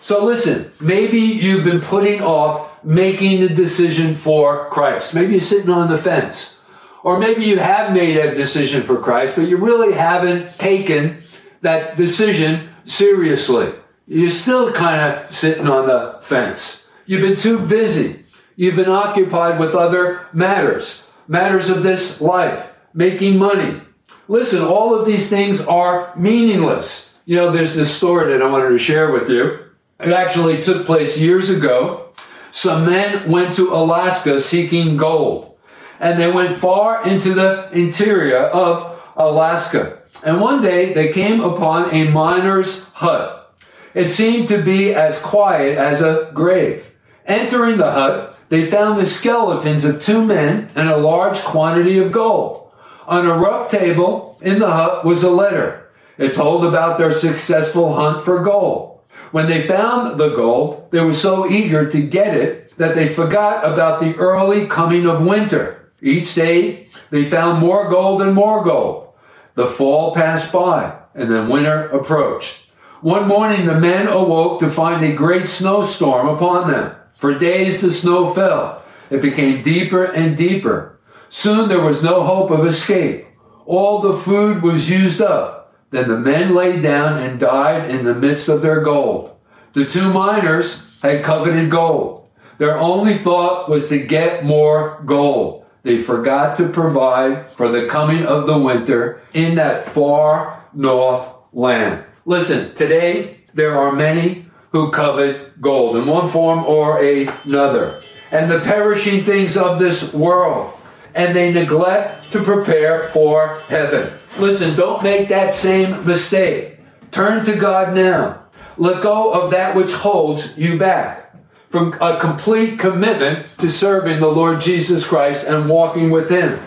So 0.00 0.24
listen, 0.24 0.72
maybe 0.80 1.20
you've 1.20 1.64
been 1.64 1.80
putting 1.80 2.22
off 2.22 2.71
making 2.84 3.40
the 3.40 3.48
decision 3.48 4.14
for 4.14 4.68
Christ. 4.70 5.14
Maybe 5.14 5.32
you're 5.32 5.40
sitting 5.40 5.70
on 5.70 5.90
the 5.90 5.98
fence. 5.98 6.58
Or 7.04 7.18
maybe 7.18 7.44
you 7.44 7.58
have 7.58 7.92
made 7.92 8.16
a 8.16 8.34
decision 8.34 8.82
for 8.82 8.98
Christ, 8.98 9.34
but 9.36 9.48
you 9.48 9.56
really 9.56 9.92
haven't 9.92 10.58
taken 10.58 11.22
that 11.60 11.96
decision 11.96 12.68
seriously. 12.84 13.72
You're 14.06 14.30
still 14.30 14.72
kind 14.72 15.00
of 15.00 15.34
sitting 15.34 15.68
on 15.68 15.86
the 15.86 16.18
fence. 16.22 16.86
You've 17.06 17.22
been 17.22 17.36
too 17.36 17.58
busy. 17.58 18.24
You've 18.56 18.76
been 18.76 18.88
occupied 18.88 19.58
with 19.58 19.74
other 19.74 20.26
matters, 20.32 21.06
matters 21.26 21.70
of 21.70 21.82
this 21.82 22.20
life, 22.20 22.72
making 22.94 23.38
money. 23.38 23.80
Listen, 24.28 24.62
all 24.62 24.94
of 24.94 25.06
these 25.06 25.28
things 25.28 25.60
are 25.60 26.12
meaningless. 26.16 27.12
You 27.24 27.36
know, 27.36 27.50
there's 27.50 27.74
this 27.74 27.94
story 27.94 28.32
that 28.32 28.42
I 28.42 28.50
wanted 28.50 28.70
to 28.70 28.78
share 28.78 29.10
with 29.10 29.28
you. 29.28 29.58
It 29.98 30.12
actually 30.12 30.62
took 30.62 30.86
place 30.86 31.18
years 31.18 31.48
ago. 31.48 32.11
Some 32.52 32.84
men 32.84 33.30
went 33.30 33.54
to 33.54 33.72
Alaska 33.72 34.38
seeking 34.38 34.98
gold, 34.98 35.56
and 35.98 36.20
they 36.20 36.30
went 36.30 36.54
far 36.54 37.08
into 37.08 37.32
the 37.32 37.70
interior 37.72 38.40
of 38.40 39.00
Alaska. 39.16 40.02
And 40.22 40.38
one 40.38 40.60
day 40.60 40.92
they 40.92 41.10
came 41.10 41.40
upon 41.40 41.92
a 41.94 42.10
miner's 42.10 42.84
hut. 42.92 43.56
It 43.94 44.10
seemed 44.10 44.48
to 44.48 44.62
be 44.62 44.94
as 44.94 45.18
quiet 45.18 45.78
as 45.78 46.02
a 46.02 46.30
grave. 46.34 46.94
Entering 47.24 47.78
the 47.78 47.92
hut, 47.92 48.36
they 48.50 48.66
found 48.66 48.98
the 48.98 49.06
skeletons 49.06 49.86
of 49.86 50.02
two 50.02 50.22
men 50.22 50.68
and 50.74 50.90
a 50.90 50.98
large 50.98 51.38
quantity 51.38 51.98
of 51.98 52.12
gold. 52.12 52.70
On 53.06 53.26
a 53.26 53.38
rough 53.38 53.70
table 53.70 54.38
in 54.42 54.58
the 54.58 54.70
hut 54.70 55.06
was 55.06 55.22
a 55.22 55.30
letter. 55.30 55.88
It 56.18 56.34
told 56.34 56.66
about 56.66 56.98
their 56.98 57.14
successful 57.14 57.94
hunt 57.94 58.22
for 58.22 58.42
gold. 58.42 58.91
When 59.32 59.46
they 59.46 59.62
found 59.62 60.20
the 60.20 60.28
gold, 60.28 60.90
they 60.90 61.00
were 61.00 61.14
so 61.14 61.50
eager 61.50 61.90
to 61.90 62.02
get 62.02 62.36
it 62.36 62.76
that 62.76 62.94
they 62.94 63.08
forgot 63.08 63.64
about 63.64 63.98
the 63.98 64.14
early 64.16 64.66
coming 64.66 65.06
of 65.06 65.24
winter. 65.24 65.90
Each 66.02 66.34
day, 66.34 66.88
they 67.10 67.24
found 67.24 67.58
more 67.58 67.88
gold 67.88 68.20
and 68.20 68.34
more 68.34 68.62
gold. 68.62 69.08
The 69.54 69.66
fall 69.66 70.14
passed 70.14 70.52
by, 70.52 70.98
and 71.14 71.30
then 71.30 71.48
winter 71.48 71.88
approached. 71.88 72.66
One 73.00 73.26
morning, 73.26 73.64
the 73.64 73.80
men 73.80 74.06
awoke 74.06 74.60
to 74.60 74.70
find 74.70 75.02
a 75.02 75.14
great 75.14 75.48
snowstorm 75.48 76.28
upon 76.28 76.70
them. 76.70 76.94
For 77.16 77.38
days, 77.38 77.80
the 77.80 77.90
snow 77.90 78.34
fell. 78.34 78.82
It 79.10 79.22
became 79.22 79.62
deeper 79.62 80.04
and 80.04 80.36
deeper. 80.36 80.98
Soon 81.30 81.70
there 81.70 81.82
was 81.82 82.02
no 82.02 82.22
hope 82.22 82.50
of 82.50 82.66
escape. 82.66 83.26
All 83.64 84.00
the 84.00 84.16
food 84.16 84.62
was 84.62 84.90
used 84.90 85.22
up. 85.22 85.61
Then 85.92 86.08
the 86.08 86.18
men 86.18 86.54
lay 86.54 86.80
down 86.80 87.22
and 87.22 87.38
died 87.38 87.88
in 87.88 88.04
the 88.04 88.14
midst 88.14 88.48
of 88.48 88.62
their 88.62 88.80
gold. 88.80 89.36
The 89.74 89.84
two 89.84 90.12
miners 90.12 90.84
had 91.02 91.22
coveted 91.22 91.70
gold. 91.70 92.28
Their 92.58 92.78
only 92.78 93.14
thought 93.14 93.68
was 93.68 93.88
to 93.88 93.98
get 93.98 94.44
more 94.44 95.02
gold. 95.06 95.66
They 95.82 95.98
forgot 95.98 96.56
to 96.56 96.68
provide 96.68 97.52
for 97.52 97.68
the 97.68 97.86
coming 97.88 98.24
of 98.24 98.46
the 98.46 98.58
winter 98.58 99.20
in 99.34 99.56
that 99.56 99.92
far 99.92 100.64
north 100.72 101.28
land. 101.52 102.04
Listen, 102.24 102.74
today 102.74 103.40
there 103.52 103.78
are 103.78 103.92
many 103.92 104.46
who 104.70 104.90
covet 104.90 105.60
gold 105.60 105.96
in 105.96 106.06
one 106.06 106.30
form 106.30 106.64
or 106.64 107.02
another, 107.02 108.00
and 108.30 108.50
the 108.50 108.60
perishing 108.60 109.24
things 109.24 109.56
of 109.56 109.78
this 109.78 110.14
world, 110.14 110.72
and 111.14 111.34
they 111.34 111.52
neglect 111.52 112.30
to 112.32 112.42
prepare 112.42 113.08
for 113.08 113.60
heaven. 113.68 114.12
Listen, 114.38 114.74
don't 114.76 115.02
make 115.02 115.28
that 115.28 115.54
same 115.54 116.06
mistake. 116.06 116.78
Turn 117.10 117.44
to 117.44 117.56
God 117.56 117.94
now. 117.94 118.42
Let 118.78 119.02
go 119.02 119.32
of 119.32 119.50
that 119.50 119.76
which 119.76 119.92
holds 119.92 120.56
you 120.56 120.78
back 120.78 121.34
from 121.68 121.94
a 122.00 122.18
complete 122.18 122.78
commitment 122.78 123.46
to 123.58 123.68
serving 123.68 124.20
the 124.20 124.28
Lord 124.28 124.60
Jesus 124.60 125.06
Christ 125.06 125.46
and 125.46 125.68
walking 125.68 126.10
with 126.10 126.30
Him. 126.30 126.60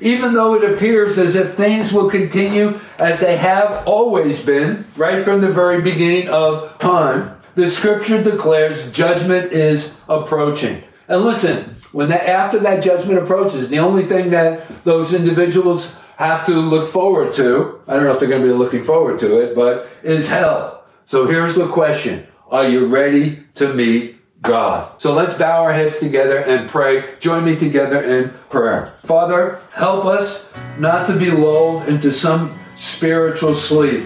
Even 0.00 0.34
though 0.34 0.54
it 0.54 0.72
appears 0.72 1.16
as 1.16 1.36
if 1.36 1.54
things 1.54 1.92
will 1.92 2.10
continue 2.10 2.80
as 2.98 3.20
they 3.20 3.36
have 3.36 3.86
always 3.86 4.44
been, 4.44 4.84
right 4.96 5.22
from 5.22 5.40
the 5.40 5.52
very 5.52 5.80
beginning 5.80 6.28
of 6.28 6.76
time, 6.78 7.40
the 7.54 7.70
scripture 7.70 8.22
declares 8.22 8.90
judgment 8.90 9.52
is 9.52 9.94
approaching. 10.08 10.82
And 11.08 11.22
listen, 11.22 11.76
when 11.92 12.08
that, 12.08 12.28
after 12.28 12.58
that 12.60 12.82
judgment 12.82 13.18
approaches, 13.18 13.68
the 13.68 13.78
only 13.78 14.02
thing 14.02 14.30
that 14.30 14.84
those 14.84 15.14
individuals 15.14 15.94
have 16.16 16.44
to 16.46 16.52
look 16.52 16.90
forward 16.90 17.32
to, 17.34 17.80
I 17.86 17.94
don't 17.94 18.04
know 18.04 18.12
if 18.12 18.18
they're 18.18 18.28
going 18.28 18.42
to 18.42 18.48
be 18.48 18.54
looking 18.54 18.84
forward 18.84 19.18
to 19.20 19.40
it, 19.40 19.54
but 19.54 19.88
is 20.02 20.28
hell. 20.28 20.84
So 21.06 21.26
here's 21.26 21.54
the 21.54 21.68
question. 21.68 22.26
Are 22.50 22.68
you 22.68 22.86
ready 22.86 23.44
to 23.54 23.72
meet 23.72 24.18
God. 24.42 25.00
So 25.00 25.14
let's 25.14 25.34
bow 25.34 25.62
our 25.62 25.72
heads 25.72 26.00
together 26.00 26.38
and 26.38 26.68
pray. 26.68 27.14
Join 27.20 27.44
me 27.44 27.56
together 27.56 28.02
in 28.02 28.30
prayer. 28.50 28.92
Father, 29.04 29.60
help 29.72 30.04
us 30.04 30.52
not 30.78 31.06
to 31.06 31.16
be 31.16 31.30
lulled 31.30 31.88
into 31.88 32.12
some 32.12 32.58
spiritual 32.76 33.54
sleep. 33.54 34.04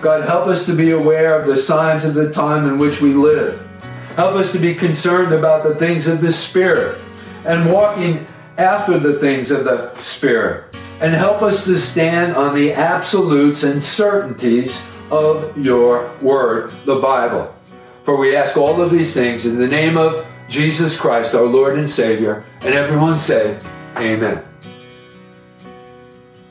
God, 0.00 0.26
help 0.26 0.46
us 0.46 0.64
to 0.66 0.74
be 0.74 0.92
aware 0.92 1.38
of 1.38 1.46
the 1.46 1.56
signs 1.56 2.04
of 2.04 2.14
the 2.14 2.32
time 2.32 2.66
in 2.66 2.78
which 2.78 3.02
we 3.02 3.12
live. 3.12 3.62
Help 4.16 4.34
us 4.36 4.50
to 4.52 4.58
be 4.58 4.74
concerned 4.74 5.34
about 5.34 5.62
the 5.62 5.74
things 5.74 6.06
of 6.06 6.22
the 6.22 6.32
Spirit 6.32 6.98
and 7.46 7.72
walking 7.72 8.26
after 8.58 8.98
the 8.98 9.18
things 9.18 9.50
of 9.50 9.64
the 9.64 9.96
Spirit. 9.98 10.74
And 11.00 11.14
help 11.14 11.42
us 11.42 11.64
to 11.64 11.76
stand 11.78 12.34
on 12.34 12.54
the 12.54 12.72
absolutes 12.72 13.62
and 13.62 13.82
certainties 13.82 14.82
of 15.10 15.56
your 15.56 16.10
word, 16.20 16.72
the 16.84 16.96
Bible. 16.96 17.54
For 18.04 18.16
we 18.16 18.34
ask 18.34 18.56
all 18.56 18.80
of 18.80 18.90
these 18.90 19.12
things 19.12 19.46
in 19.46 19.58
the 19.58 19.68
name 19.68 19.96
of 19.96 20.26
Jesus 20.48 20.96
Christ, 20.96 21.34
our 21.34 21.44
Lord 21.44 21.78
and 21.78 21.90
Savior. 21.90 22.44
And 22.60 22.74
everyone 22.74 23.18
say, 23.18 23.60
Amen. 23.96 24.42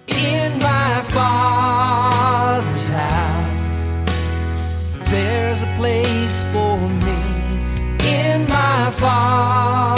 In 0.07 0.59
my 0.59 1.01
father's 1.01 2.89
house, 2.89 3.93
there's 5.09 5.61
a 5.63 5.75
place 5.77 6.43
for 6.53 6.77
me. 6.77 8.07
In 8.07 8.47
my 8.47 8.91
father's 8.91 9.94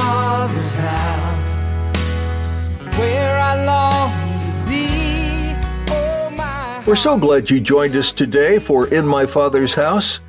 We're 6.88 6.96
so 6.96 7.17
glad 7.17 7.50
you 7.50 7.60
joined 7.60 7.98
us 7.98 8.13
today 8.13 8.60
for 8.60 8.88
In 8.93 9.06
My 9.06 9.26
Father's 9.26 9.74
House. 9.74 10.22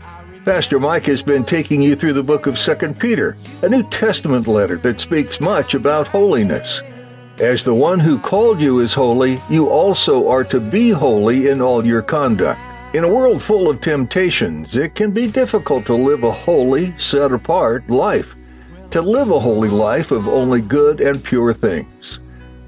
Pastor 0.45 0.81
Mike 0.81 1.05
has 1.05 1.23
been 1.23 1.45
taking 1.45 1.81
you 1.81 1.95
through 1.95 2.15
the 2.15 2.23
book 2.25 2.49
of 2.49 2.59
2 2.59 2.95
Peter, 2.95 3.37
a 3.63 3.69
New 3.69 3.89
Testament 3.91 4.49
letter 4.49 4.77
that 4.79 4.99
speaks 4.99 5.41
much 5.41 5.75
about 5.75 6.09
holiness. 6.09 6.83
As 7.39 7.63
the 7.63 7.75
one 7.77 8.01
who 8.01 8.19
called 8.19 8.59
you 8.59 8.81
is 8.81 8.93
holy, 8.93 9.39
you 9.49 9.69
also 9.69 10.29
are 10.29 10.43
to 10.43 10.59
be 10.59 10.91
holy 10.91 11.47
in 11.47 11.63
all 11.63 11.87
your 11.87 12.03
conduct. 12.03 12.59
In 12.93 13.05
a 13.05 13.09
world 13.09 13.41
full 13.41 13.71
of 13.71 13.81
temptations, 13.81 14.75
it 14.75 14.97
can 14.97 15.13
be 15.13 15.29
difficult 15.29 15.87
to 15.87 15.95
live 15.95 16.25
a 16.25 16.33
holy, 16.33 16.99
set 16.99 17.31
apart 17.31 17.89
life, 17.89 18.35
to 18.91 19.01
live 19.01 19.31
a 19.31 19.39
holy 19.39 19.69
life 19.69 20.11
of 20.11 20.27
only 20.27 20.61
good 20.61 21.01
and 21.01 21.23
pure 21.23 21.55
things. 21.55 22.19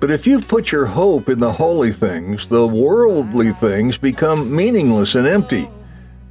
But 0.00 0.10
if 0.10 0.26
you've 0.26 0.48
put 0.48 0.72
your 0.72 0.86
hope 0.86 1.28
in 1.28 1.38
the 1.38 1.52
holy 1.52 1.92
things, 1.92 2.46
the 2.46 2.66
worldly 2.66 3.52
things 3.52 3.98
become 3.98 4.54
meaningless 4.54 5.14
and 5.14 5.26
empty. 5.26 5.68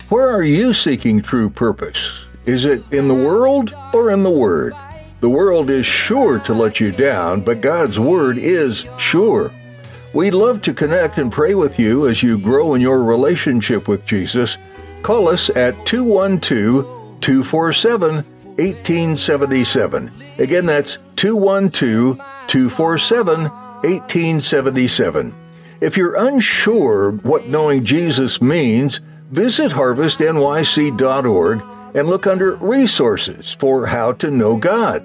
Where 0.10 0.28
are 0.28 0.44
you 0.44 0.74
seeking 0.74 1.22
true 1.22 1.52
purpose? 1.52 2.26
Is 2.46 2.66
it 2.66 2.82
in 2.92 3.08
the 3.08 3.14
world 3.14 3.76
or 3.94 4.10
in 4.10 4.24
the 4.24 4.32
Word? 4.32 4.74
The 5.20 5.30
world 5.30 5.70
is 5.70 5.86
sure 5.86 6.40
to 6.40 6.54
let 6.54 6.80
you 6.80 6.92
down, 6.92 7.42
but 7.42 7.62
God's 7.62 8.00
Word 8.00 8.40
is 8.40 8.88
sure. 8.98 9.54
We'd 10.14 10.34
love 10.34 10.64
to 10.64 10.74
connect 10.74 11.20
and 11.20 11.32
pray 11.32 11.54
with 11.54 11.78
you 11.78 12.08
as 12.08 12.24
you 12.24 12.40
grow 12.40 12.74
in 12.74 12.82
your 12.82 13.04
relationship 13.04 13.88
with 13.88 14.04
Jesus. 14.04 14.58
Call 15.04 15.28
us 15.28 15.52
at 15.52 15.86
212 15.86 17.22
247 17.22 18.16
1877. 18.16 20.12
Again, 20.40 20.66
that's 20.66 20.98
212 21.18 22.18
247 22.48 23.52
1877. 23.84 25.36
If 25.82 25.96
you're 25.96 26.16
unsure 26.16 27.12
what 27.12 27.48
knowing 27.48 27.86
Jesus 27.86 28.42
means, 28.42 29.00
visit 29.32 29.72
harvestnyc.org 29.72 31.64
and 31.96 32.08
look 32.08 32.28
under 32.28 32.56
Resources 32.56 33.54
for 33.54 33.88
How 33.88 34.12
to 34.14 34.30
Know 34.30 34.58
God. 34.58 35.04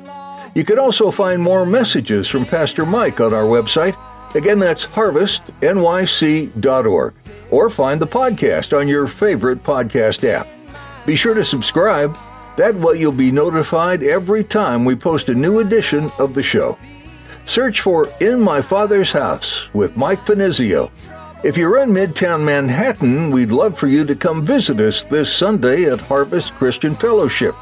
You 0.55 0.65
can 0.65 0.79
also 0.79 1.11
find 1.11 1.43
more 1.43 1.67
messages 1.67 2.29
from 2.29 2.47
Pastor 2.47 2.87
Mike 2.87 3.21
on 3.21 3.35
our 3.35 3.45
website. 3.45 3.97
Again, 4.35 4.59
that's 4.59 4.87
harvestnyc.org. 4.87 7.15
Or 7.51 7.69
find 7.71 8.01
the 8.01 8.07
podcast 8.07 8.79
on 8.79 8.89
your 8.89 9.07
favorite 9.07 9.63
podcast 9.63 10.27
app. 10.29 10.49
Be 11.07 11.15
sure 11.15 11.35
to 11.35 11.45
subscribe. 11.45 12.17
That 12.57 12.75
way 12.75 12.99
you'll 12.99 13.13
be 13.13 13.31
notified 13.31 14.03
every 14.03 14.43
time 14.45 14.85
we 14.85 14.97
post 14.97 15.29
a 15.29 15.35
new 15.35 15.61
edition 15.61 16.11
of 16.19 16.35
the 16.35 16.43
show. 16.43 16.77
Search 17.47 17.83
for 17.83 18.09
In 18.21 18.41
My 18.41 18.63
Father's 18.63 19.13
House 19.13 19.69
with 19.75 19.97
Mike 19.97 20.25
Finizio. 20.25 20.91
If 21.45 21.59
you're 21.59 21.83
in 21.83 21.91
Midtown 21.91 22.43
Manhattan, 22.43 23.31
we'd 23.31 23.53
love 23.53 23.77
for 23.77 23.87
you 23.87 24.05
to 24.07 24.17
come 24.17 24.47
visit 24.47 24.81
us 24.81 25.05
this 25.05 25.31
Sunday 25.31 25.85
at 25.85 26.01
Harvest 26.01 26.55
Christian 26.55 26.97
Fellowship. 26.97 27.55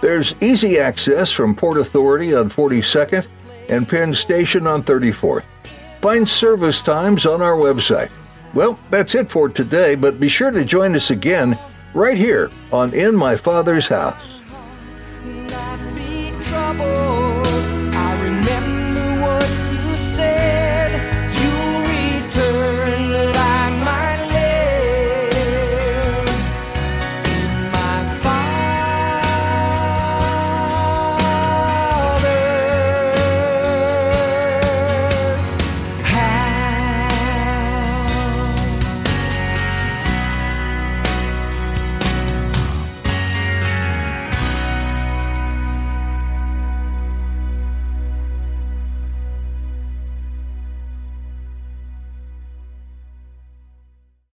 There's 0.00 0.34
easy 0.40 0.80
access 0.80 1.30
from 1.30 1.54
Port 1.54 1.78
Authority 1.78 2.34
on 2.34 2.50
42nd 2.50 3.28
and 3.68 3.88
Penn 3.88 4.14
Station 4.14 4.66
on 4.66 4.82
34th. 4.82 5.44
Find 6.00 6.28
service 6.28 6.80
times 6.80 7.24
on 7.24 7.40
our 7.40 7.54
website. 7.54 8.10
Well, 8.52 8.80
that's 8.90 9.14
it 9.14 9.30
for 9.30 9.48
today, 9.48 9.94
but 9.94 10.18
be 10.18 10.28
sure 10.28 10.50
to 10.50 10.64
join 10.64 10.96
us 10.96 11.10
again 11.10 11.56
right 11.94 12.18
here 12.18 12.50
on 12.72 12.92
In 12.94 13.14
My 13.14 13.36
Father's 13.36 13.86
House. 13.86 14.39